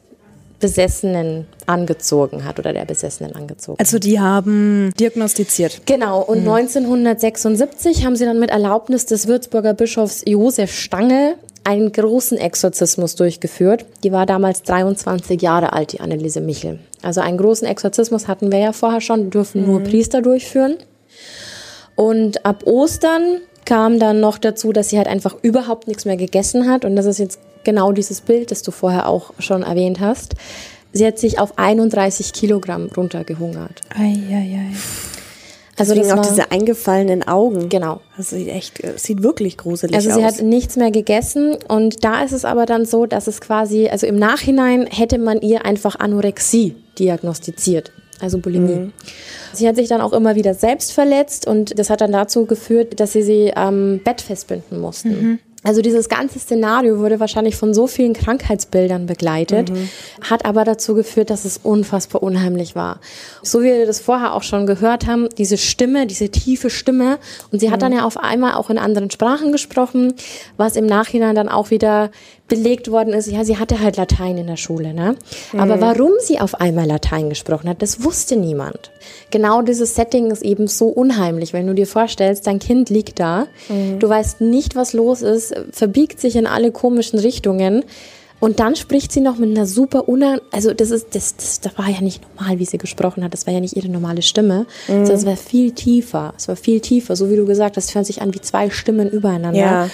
[0.61, 3.79] Besessenen angezogen hat oder der Besessenen angezogen.
[3.79, 5.83] Also die haben diagnostiziert.
[5.87, 6.51] Genau, und mhm.
[6.51, 13.87] 1976 haben sie dann mit Erlaubnis des Würzburger Bischofs Josef Stange einen großen Exorzismus durchgeführt.
[14.05, 16.79] Die war damals 23 Jahre alt, die Anneliese Michel.
[17.03, 19.67] Also einen großen Exorzismus hatten wir ja vorher schon, dürfen mhm.
[19.67, 20.77] nur Priester durchführen.
[21.97, 26.71] Und ab Ostern kam dann noch dazu, dass sie halt einfach überhaupt nichts mehr gegessen
[26.71, 26.85] hat.
[26.85, 30.35] Und das ist jetzt genau dieses Bild, das du vorher auch schon erwähnt hast.
[30.92, 33.81] Sie hat sich auf 31 Kilogramm runtergehungert.
[33.96, 34.77] Ei, ei, ei.
[35.77, 37.68] Also Deswegen das auch diese eingefallenen Augen.
[37.68, 38.00] Genau.
[38.16, 40.07] Das sieht echt, sieht wirklich gruselig aus.
[40.07, 40.35] Also sie aus.
[40.38, 44.07] hat nichts mehr gegessen und da ist es aber dann so, dass es quasi, also
[44.07, 48.74] im Nachhinein hätte man ihr einfach Anorexie diagnostiziert, also Bulimie.
[48.74, 48.92] Mhm.
[49.53, 53.00] Sie hat sich dann auch immer wieder selbst verletzt und das hat dann dazu geführt,
[53.00, 55.11] dass sie sie am Bett festbinden mussten.
[55.11, 55.38] Mhm.
[55.64, 59.88] Also dieses ganze Szenario wurde wahrscheinlich von so vielen Krankheitsbildern begleitet, mhm.
[60.20, 63.00] hat aber dazu geführt, dass es unfassbar unheimlich war.
[63.42, 67.18] So wie wir das vorher auch schon gehört haben, diese Stimme, diese tiefe Stimme.
[67.50, 67.72] Und sie mhm.
[67.72, 70.14] hat dann ja auf einmal auch in anderen Sprachen gesprochen,
[70.59, 72.11] was im Nachhinein dann auch wieder
[72.46, 75.16] belegt worden ist, ja, sie hatte halt Latein in der Schule, ne?
[75.53, 75.61] Mhm.
[75.61, 78.90] Aber warum sie auf einmal Latein gesprochen hat, das wusste niemand.
[79.31, 83.46] Genau dieses Setting ist eben so unheimlich, wenn du dir vorstellst, dein Kind liegt da,
[83.70, 83.98] mhm.
[83.98, 87.85] du weißt nicht, was los ist, verbiegt sich in alle komischen Richtungen.
[88.40, 91.79] Und dann spricht sie noch mit einer super unan, also das ist, das, das, das
[91.79, 93.33] war ja nicht normal, wie sie gesprochen hat.
[93.33, 95.07] Das war ja nicht ihre normale Stimme, mhm.
[95.07, 96.35] sondern es war viel tiefer.
[96.37, 98.69] Es war viel tiefer, so wie du gesagt hast, es hören sich an wie zwei
[98.71, 99.59] Stimmen übereinander.
[99.59, 99.90] Ja.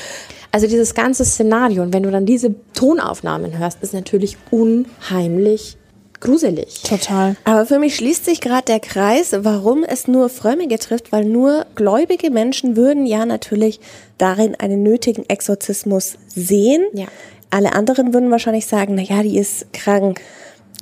[0.53, 5.77] Also dieses ganze Szenario und wenn du dann diese Tonaufnahmen hörst, ist natürlich unheimlich
[6.21, 6.83] gruselig.
[6.83, 7.37] Total.
[7.45, 11.67] Aber für mich schließt sich gerade der Kreis, warum es nur Frömmige trifft, weil nur
[11.75, 13.81] gläubige Menschen würden ja natürlich
[14.19, 16.85] darin einen nötigen Exorzismus sehen.
[16.93, 17.07] Ja.
[17.51, 20.21] Alle anderen würden wahrscheinlich sagen, na ja, die ist krank.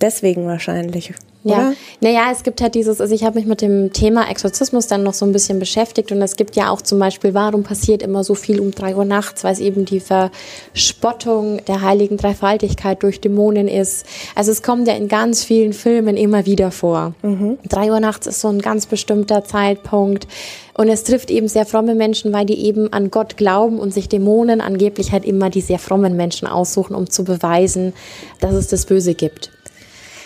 [0.01, 1.14] Deswegen wahrscheinlich.
[1.44, 5.03] Ja, naja, es gibt halt dieses, also ich habe mich mit dem Thema Exorzismus dann
[5.03, 8.24] noch so ein bisschen beschäftigt und es gibt ja auch zum Beispiel, warum passiert immer
[8.24, 13.20] so viel um drei Uhr nachts, weil es eben die Verspottung der heiligen Dreifaltigkeit durch
[13.20, 14.05] Dämonen ist.
[14.35, 17.14] Also es kommt ja in ganz vielen Filmen immer wieder vor.
[17.22, 17.59] Mhm.
[17.68, 20.27] Drei Uhr nachts ist so ein ganz bestimmter Zeitpunkt.
[20.74, 24.09] Und es trifft eben sehr fromme Menschen, weil die eben an Gott glauben und sich
[24.09, 27.94] Dämonen angeblich halt immer die sehr frommen Menschen aussuchen, um zu beweisen,
[28.38, 29.51] dass es das Böse gibt.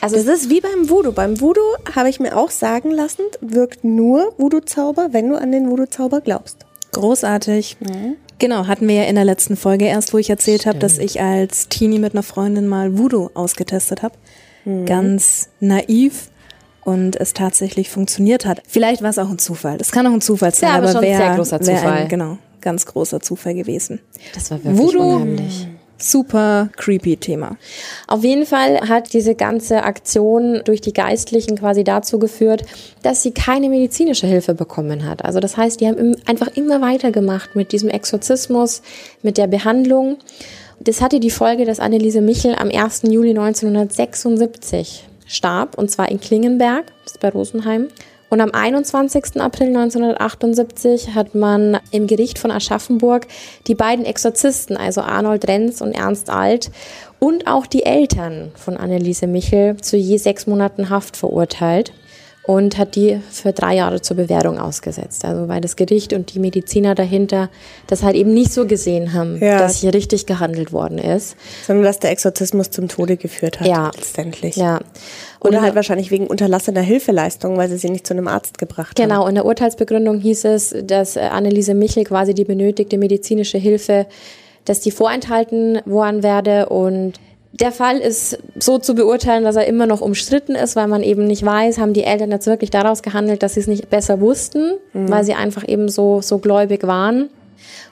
[0.02, 1.12] Also das ist wie beim Voodoo.
[1.12, 1.62] Beim Voodoo
[1.94, 6.66] habe ich mir auch sagen lassen, wirkt nur Voodoo-Zauber, wenn du an den Voodoo-Zauber glaubst.
[6.90, 7.76] Großartig.
[7.78, 8.16] Mhm.
[8.40, 11.20] Genau, hatten wir ja in der letzten Folge erst, wo ich erzählt habe, dass ich
[11.20, 14.16] als Teenie mit einer Freundin mal Voodoo ausgetestet habe.
[14.64, 14.86] Mhm.
[14.86, 16.30] Ganz naiv
[16.82, 18.60] und es tatsächlich funktioniert hat.
[18.66, 19.78] Vielleicht war es auch ein Zufall.
[19.78, 21.92] Das kann auch ein Zufall sein, ja, aber, aber wäre wär ein sehr großer Zufall.
[21.92, 24.00] Ein, genau, ganz großer Zufall gewesen.
[24.34, 25.68] Das war wirklich Voodoo, unheimlich
[26.02, 27.56] super creepy Thema.
[28.06, 32.64] Auf jeden Fall hat diese ganze Aktion durch die Geistlichen quasi dazu geführt,
[33.02, 35.24] dass sie keine medizinische Hilfe bekommen hat.
[35.24, 38.82] Also das heißt, die haben einfach immer weitergemacht mit diesem Exorzismus,
[39.22, 40.18] mit der Behandlung.
[40.80, 43.02] Das hatte die Folge, dass Anneliese Michel am 1.
[43.04, 47.88] Juli 1976 starb, und zwar in Klingenberg, das ist bei Rosenheim.
[48.32, 49.42] Und am 21.
[49.42, 53.26] April 1978 hat man im Gericht von Aschaffenburg
[53.66, 56.70] die beiden Exorzisten, also Arnold Renz und Ernst Alt,
[57.18, 61.92] und auch die Eltern von Anneliese Michel zu je sechs Monaten Haft verurteilt
[62.44, 65.24] und hat die für drei Jahre zur Bewährung ausgesetzt.
[65.24, 67.50] Also weil das Gericht und die Mediziner dahinter
[67.86, 69.58] das halt eben nicht so gesehen haben, ja.
[69.58, 71.36] dass hier richtig gehandelt worden ist.
[71.66, 73.90] Sondern dass der Exorzismus zum Tode geführt hat, ja.
[73.94, 74.56] letztendlich.
[74.56, 74.80] Ja.
[75.44, 79.14] Oder halt wahrscheinlich wegen unterlassener Hilfeleistung, weil sie sie nicht zu einem Arzt gebracht genau,
[79.14, 79.18] haben.
[79.20, 84.06] Genau, in der Urteilsbegründung hieß es, dass Anneliese Michel quasi die benötigte medizinische Hilfe,
[84.64, 87.18] dass die vorenthalten worden werde und
[87.52, 91.26] der Fall ist so zu beurteilen, dass er immer noch umstritten ist, weil man eben
[91.26, 94.72] nicht weiß, haben die Eltern jetzt wirklich daraus gehandelt, dass sie es nicht besser wussten,
[94.94, 95.10] mhm.
[95.10, 97.28] weil sie einfach eben so, so gläubig waren.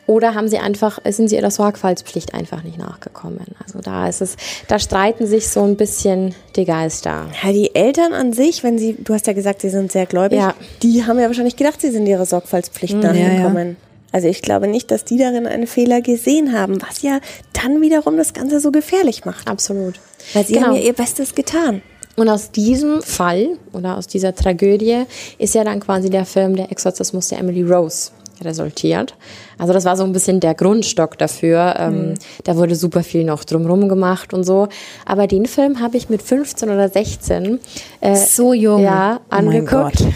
[0.07, 3.47] Oder haben sie einfach, sind sie ihrer Sorgfaltspflicht einfach nicht nachgekommen?
[3.65, 7.27] Also da ist es, da streiten sich so ein bisschen die Geister.
[7.43, 10.39] Ja, die Eltern an sich, wenn sie, du hast ja gesagt, sie sind sehr gläubig,
[10.39, 10.55] Ja.
[10.83, 13.77] die haben ja wahrscheinlich gedacht, sie sind ihrer Sorgfaltspflicht nachgekommen.
[14.13, 17.21] Also ich glaube nicht, dass die darin einen Fehler gesehen haben, was ja
[17.53, 19.47] dann wiederum das Ganze so gefährlich macht.
[19.49, 20.01] Absolut.
[20.35, 20.67] Weil sie Genau.
[20.69, 21.83] haben ja ihr Bestes getan.
[22.17, 25.05] Und aus diesem Fall oder aus dieser Tragödie
[25.39, 28.11] ist ja dann quasi der Film Der Exorzismus der Emily Rose
[28.43, 29.15] resultiert.
[29.59, 31.75] Also das war so ein bisschen der Grundstock dafür.
[31.79, 34.69] Ähm, Da wurde super viel noch drumherum gemacht und so.
[35.05, 37.61] Aber den Film habe ich mit 15 oder 16
[38.01, 38.83] äh, So jung.
[38.83, 39.99] ja, Oh angeguckt.
[39.99, 40.07] Gott.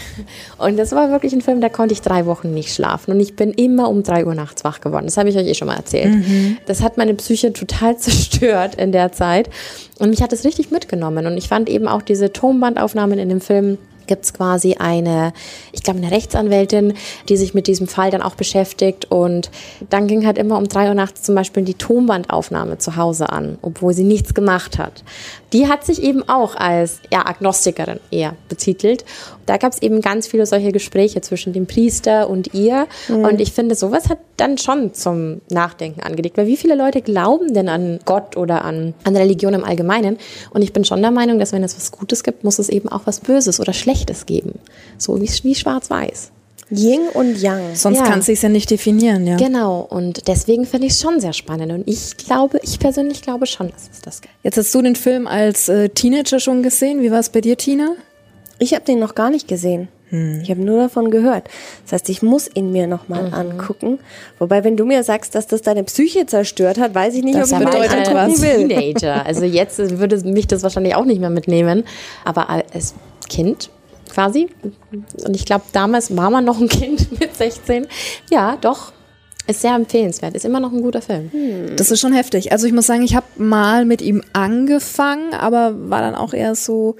[0.57, 3.11] Und das war wirklich ein Film, da konnte ich drei Wochen nicht schlafen.
[3.11, 5.05] Und ich bin immer um drei Uhr nachts wach geworden.
[5.05, 6.23] Das habe ich euch eh schon mal erzählt.
[6.65, 9.49] Das hat meine Psyche total zerstört in der Zeit.
[9.99, 11.25] Und mich hat es richtig mitgenommen.
[11.27, 15.33] Und ich fand eben auch diese Tonbandaufnahmen in dem Film gibt's quasi eine,
[15.71, 16.93] ich glaube, eine Rechtsanwältin,
[17.29, 19.05] die sich mit diesem Fall dann auch beschäftigt.
[19.05, 19.49] Und
[19.89, 23.57] dann ging halt immer um drei Uhr nachts zum Beispiel die Tonbandaufnahme zu Hause an,
[23.61, 25.03] obwohl sie nichts gemacht hat.
[25.55, 29.05] Die hat sich eben auch als ja, Agnostikerin eher betitelt.
[29.45, 32.87] Da gab's eben ganz viele solche Gespräche zwischen dem Priester und ihr.
[33.07, 36.35] Und ich finde, sowas hat dann schon zum Nachdenken angelegt.
[36.35, 40.17] Weil wie viele Leute glauben denn an Gott oder an, an Religion im Allgemeinen?
[40.49, 42.89] Und ich bin schon der Meinung, dass wenn es was Gutes gibt, muss es eben
[42.89, 44.59] auch was Böses oder Schlechtes geben.
[44.97, 46.33] So wie, wie schwarz-weiß.
[46.71, 47.75] Yin und Yang.
[47.75, 48.05] Sonst Ja.
[48.05, 49.37] kann es sich ja nicht definieren, ja.
[49.37, 49.81] Genau.
[49.81, 51.71] Und deswegen finde ich es schon sehr spannend.
[51.71, 54.33] Und ich glaube, ich persönlich glaube schon, dass es das gibt.
[54.43, 57.01] Jetzt hast du den Film als äh, Teenager schon gesehen.
[57.01, 57.89] Wie war es bei dir, Tina?
[58.57, 59.89] Ich habe den noch gar nicht gesehen.
[60.43, 61.49] Ich habe nur davon gehört.
[61.83, 63.99] Das heißt, ich muss ihn mir nochmal angucken.
[64.39, 67.51] Wobei, wenn du mir sagst, dass das deine Psyche zerstört hat, weiß ich nicht, Das
[67.51, 68.41] ob ich mir bedeutet angucken was.
[68.41, 68.67] will.
[68.69, 69.25] Teenager.
[69.25, 71.83] Also jetzt würde mich das wahrscheinlich auch nicht mehr mitnehmen.
[72.23, 72.93] Aber als
[73.27, 73.69] Kind
[74.15, 74.47] quasi.
[75.25, 77.85] Und ich glaube, damals war man noch ein Kind mit 16.
[78.31, 78.93] Ja, doch.
[79.47, 80.33] Ist sehr empfehlenswert.
[80.33, 81.29] Ist immer noch ein guter Film.
[81.75, 82.51] Das ist schon heftig.
[82.51, 86.55] Also ich muss sagen, ich habe mal mit ihm angefangen, aber war dann auch eher
[86.55, 86.95] so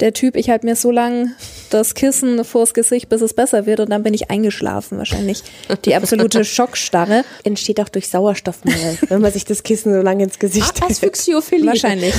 [0.00, 1.32] der Typ, ich halte mir so lang
[1.70, 4.98] das Kissen vors Gesicht, bis es besser wird und dann bin ich eingeschlafen.
[4.98, 5.42] Wahrscheinlich
[5.84, 7.24] die absolute Schockstarre.
[7.44, 10.90] Entsteht auch durch Sauerstoffmangel, wenn man sich das Kissen so lange ins Gesicht hält.
[10.90, 11.66] Asphyxiophilie.
[11.66, 12.14] Wahrscheinlich.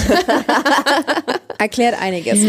[1.59, 2.39] Erklärt einiges.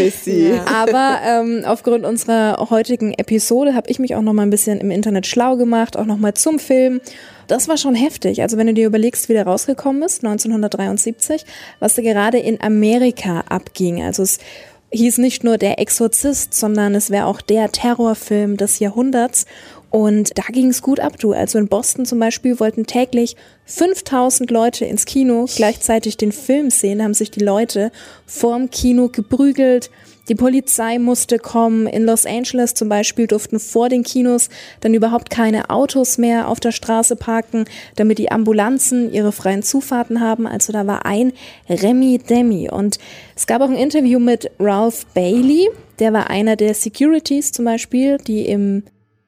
[0.67, 4.91] Aber ähm, aufgrund unserer heutigen Episode habe ich mich auch noch mal ein bisschen im
[4.91, 7.01] Internet schlau gemacht, auch noch mal zum Film.
[7.47, 8.43] Das war schon heftig.
[8.43, 11.47] Also wenn du dir überlegst, wie der rausgekommen ist, 1973,
[11.81, 14.03] was da gerade in Amerika abging.
[14.03, 14.38] Also es
[14.90, 19.46] hieß nicht nur der Exorzist, sondern es wäre auch der Terrorfilm des Jahrhunderts.
[19.90, 21.33] Und da ging es gut ab, du.
[21.33, 27.03] Also in Boston zum Beispiel wollten täglich 5000 Leute ins Kino gleichzeitig den Film sehen,
[27.03, 27.90] haben sich die Leute
[28.27, 29.90] vorm Kino geprügelt.
[30.29, 31.87] Die Polizei musste kommen.
[31.87, 36.61] In Los Angeles zum Beispiel durften vor den Kinos dann überhaupt keine Autos mehr auf
[36.61, 37.64] der Straße parken,
[37.96, 40.46] damit die Ambulanzen ihre freien Zufahrten haben.
[40.46, 41.33] Also da war ein
[41.68, 42.68] Remi Demi.
[42.70, 42.98] Und
[43.35, 45.70] es gab auch ein Interview mit Ralph Bailey.
[45.98, 48.83] Der war einer der Securities zum Beispiel, die im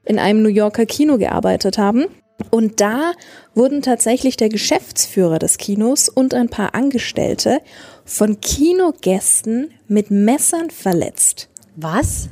[0.05, 2.07] in einem New Yorker Kino gearbeitet haben.
[2.51, 3.13] Und da
[3.55, 7.61] wurden tatsächlich der Geschäftsführer des Kinos und ein paar Angestellte
[8.05, 12.29] von Kinogästen mit Messern verletzt, Was?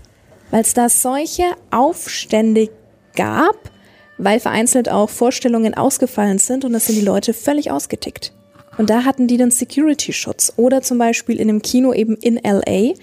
[0.50, 2.70] weil es da solche Aufstände
[3.14, 3.70] gab,
[4.16, 8.32] weil vereinzelt auch Vorstellungen ausgefallen sind und das sind die Leute völlig ausgetickt.
[8.78, 10.52] Und da hatten die dann Security-Schutz.
[10.56, 12.94] Oder zum Beispiel in einem Kino eben in LA,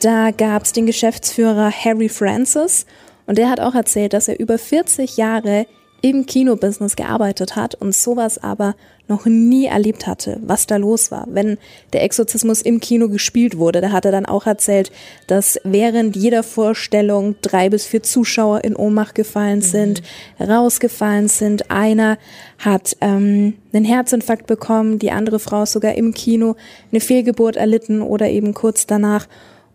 [0.00, 2.84] da gab es den Geschäftsführer Harry Francis
[3.26, 5.66] und der hat auch erzählt, dass er über 40 Jahre
[6.04, 8.74] im Kinobusiness gearbeitet hat und sowas aber
[9.08, 11.26] noch nie erlebt hatte, was da los war.
[11.30, 11.56] Wenn
[11.94, 14.92] der Exorzismus im Kino gespielt wurde, da hat er dann auch erzählt,
[15.28, 20.02] dass während jeder Vorstellung drei bis vier Zuschauer in Ohnmacht gefallen sind,
[20.38, 21.70] rausgefallen sind.
[21.70, 22.18] Einer
[22.58, 26.54] hat ähm, einen Herzinfarkt bekommen, die andere Frau sogar im Kino
[26.92, 29.26] eine Fehlgeburt erlitten oder eben kurz danach.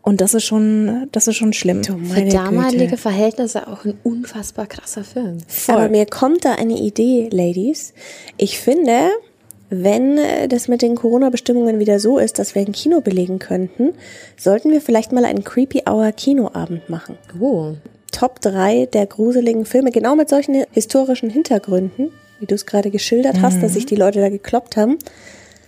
[0.10, 1.84] Und das ist schon, das ist schon schlimm.
[1.84, 5.38] Für damalige Verhältnisse auch ein unfassbar krasser Film.
[5.68, 7.94] Aber mir kommt da eine Idee, Ladies.
[8.36, 9.12] Ich finde,
[9.70, 13.92] wenn äh, das mit den Corona-Bestimmungen wieder so ist, dass wir ein Kino belegen könnten,
[14.36, 17.16] sollten wir vielleicht mal einen Creepy Hour Kinoabend machen.
[17.40, 17.74] Oh.
[18.12, 23.44] Top 3 der gruseligen Filme, genau mit solchen historischen Hintergründen, wie du es gerade geschildert
[23.44, 24.98] hast, dass sich die Leute da gekloppt haben.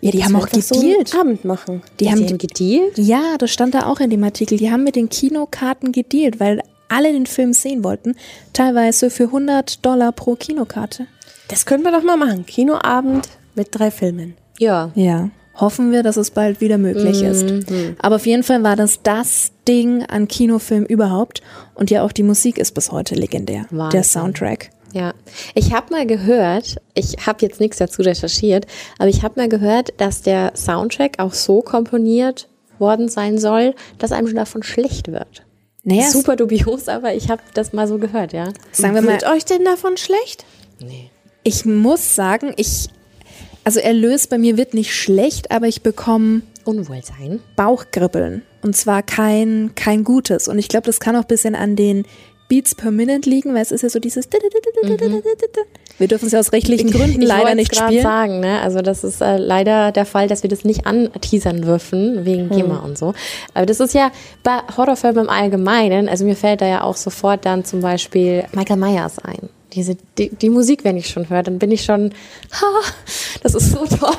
[0.02, 1.14] Ja, die Dass haben auch so gedealt.
[1.14, 1.82] einen Abend machen.
[2.00, 2.98] Die haben, Die haben gedealt?
[2.98, 4.58] ja, das stand da auch in dem Artikel.
[4.58, 8.16] Die haben mit den Kinokarten gedealt, weil alle den Film sehen wollten.
[8.54, 11.06] Teilweise für 100 Dollar pro Kinokarte.
[11.48, 12.46] Das können wir doch mal machen.
[12.46, 14.36] Kinoabend mit drei Filmen.
[14.60, 14.92] Ja.
[14.96, 15.30] Ja.
[15.56, 17.46] Hoffen wir, dass es bald wieder möglich ist.
[18.00, 21.42] Aber auf jeden Fall war das das Ding an Kinofilm überhaupt.
[21.76, 23.66] Und ja, auch die Musik ist bis heute legendär.
[23.70, 24.04] Der Wahnsinn.
[24.04, 24.72] Soundtrack.
[24.94, 25.14] Ja,
[25.56, 28.66] ich habe mal gehört, ich habe jetzt nichts dazu recherchiert,
[28.98, 34.12] aber ich habe mal gehört, dass der Soundtrack auch so komponiert worden sein soll, dass
[34.12, 35.46] einem schon davon schlecht wird.
[35.84, 38.50] Naja, Super dubios, aber ich habe das mal so gehört, ja.
[38.72, 40.46] sagen wir mal, Wird euch denn davon schlecht?
[41.44, 42.90] ich muss sagen, ich,
[43.64, 47.40] also Erlös bei mir wird nicht schlecht, aber ich bekomme Unwohlsein.
[47.56, 48.44] Bauchkribbeln.
[48.62, 50.48] Und zwar kein, kein gutes.
[50.48, 52.06] Und ich glaube, das kann auch ein bisschen an den
[52.52, 54.28] Beats per Minute liegen, weil es ist ja so dieses.
[55.98, 58.04] Wir dürfen es ja aus rechtlichen Gründen ich leider nicht spielen.
[58.04, 58.60] sagen, ne?
[58.60, 62.80] Also das ist äh, leider der Fall, dass wir das nicht anteasern dürfen wegen GEMA
[62.80, 63.14] und so.
[63.54, 64.12] Aber das ist ja
[64.44, 66.10] bei Horrorfilmen im Allgemeinen.
[66.10, 69.48] Also mir fällt da ja auch sofort dann zum Beispiel Michael Myers ein.
[69.74, 72.14] Diese die, die Musik, wenn ich schon höre, dann bin ich schon,
[72.52, 72.66] ha,
[73.44, 74.16] das ist so toll.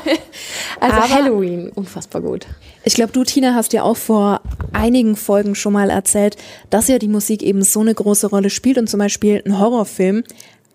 [0.81, 2.47] Also Aber- Halloween, unfassbar gut.
[2.85, 4.41] Ich glaube, du, Tina, hast ja auch vor
[4.73, 6.37] einigen Folgen schon mal erzählt,
[6.71, 10.25] dass ja die Musik eben so eine große Rolle spielt und zum Beispiel ein Horrorfilm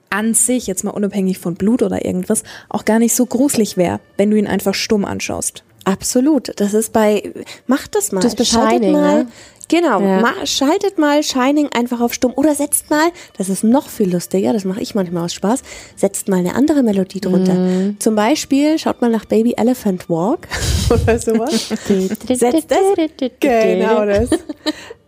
[0.09, 3.99] an sich, jetzt mal unabhängig von Blut oder irgendwas, auch gar nicht so gruselig wäre,
[4.15, 5.63] wenn du ihn einfach stumm anschaust.
[5.83, 6.51] Absolut.
[6.57, 7.31] Das ist bei,
[7.65, 8.19] macht das mal.
[8.19, 9.27] Das Shining, mal, ne?
[9.69, 10.21] Genau, Ja.
[10.21, 14.53] ma, schaltet mal Shining einfach auf stumm oder setzt mal, das ist noch viel lustiger,
[14.53, 15.61] das mache ich manchmal aus Spaß,
[15.95, 17.53] setzt mal eine andere Melodie drunter.
[17.53, 17.97] Mhm.
[17.99, 20.47] Zum Beispiel, schaut mal nach Baby Elephant Walk
[20.89, 21.67] oder sowas.
[22.27, 22.79] setzt das,
[23.41, 24.29] genau das.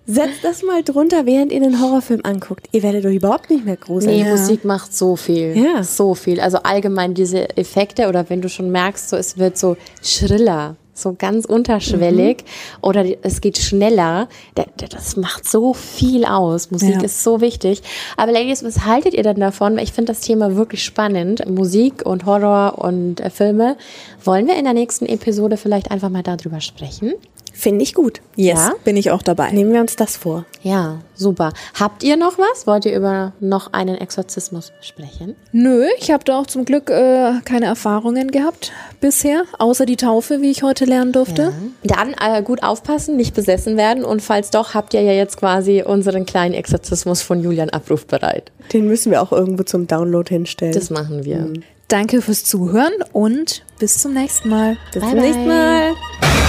[0.06, 2.68] Setzt das mal drunter, während ihr den Horrorfilm anguckt.
[2.72, 4.24] Ihr werdet euch überhaupt nicht mehr gruselig.
[4.24, 5.56] Nee, Musik macht so viel.
[5.56, 5.84] Ja.
[5.84, 6.40] So viel.
[6.42, 11.16] Also allgemein diese Effekte oder wenn du schon merkst, so es wird so schriller, so
[11.18, 12.44] ganz unterschwellig
[12.82, 16.72] oder die- es geht schneller, da- da- das macht so viel aus.
[16.72, 17.02] Musik Ja.
[17.04, 17.82] ist so wichtig.
[18.18, 19.76] Aber Ladies, was haltet ihr denn davon?
[19.78, 21.48] Weil ich finde das Thema wirklich spannend.
[21.50, 23.78] Musik und Horror und äh, Filme.
[24.24, 27.14] Wollen wir in der nächsten Episode vielleicht einfach mal darüber sprechen?
[27.60, 28.22] Finde ich gut.
[28.38, 28.74] Yes, Ja?
[28.86, 29.52] bin ich auch dabei.
[29.52, 30.46] Nehmen wir uns das vor.
[30.64, 31.52] Ja, super.
[31.78, 32.66] Habt ihr noch was?
[32.68, 35.36] Wollt ihr über noch einen Exorzismus sprechen?
[35.52, 40.42] Nö, ich habe da auch zum Glück äh, keine Erfahrungen gehabt bisher, außer die Taufe,
[40.42, 41.52] wie ich heute lernen durfte.
[41.84, 45.84] Dann äh, gut aufpassen, nicht besessen werden und falls doch, habt ihr ja jetzt quasi
[45.86, 48.52] unseren kleinen Exorzismus von Julian abrufbereit.
[48.72, 50.74] Den müssen wir auch irgendwo zum Download hinstellen.
[50.74, 51.52] Das machen wir.
[51.90, 54.78] Danke fürs Zuhören und bis zum nächsten Mal.
[54.94, 55.92] Bis Bye, zum nächsten bye.
[55.92, 56.49] Mal.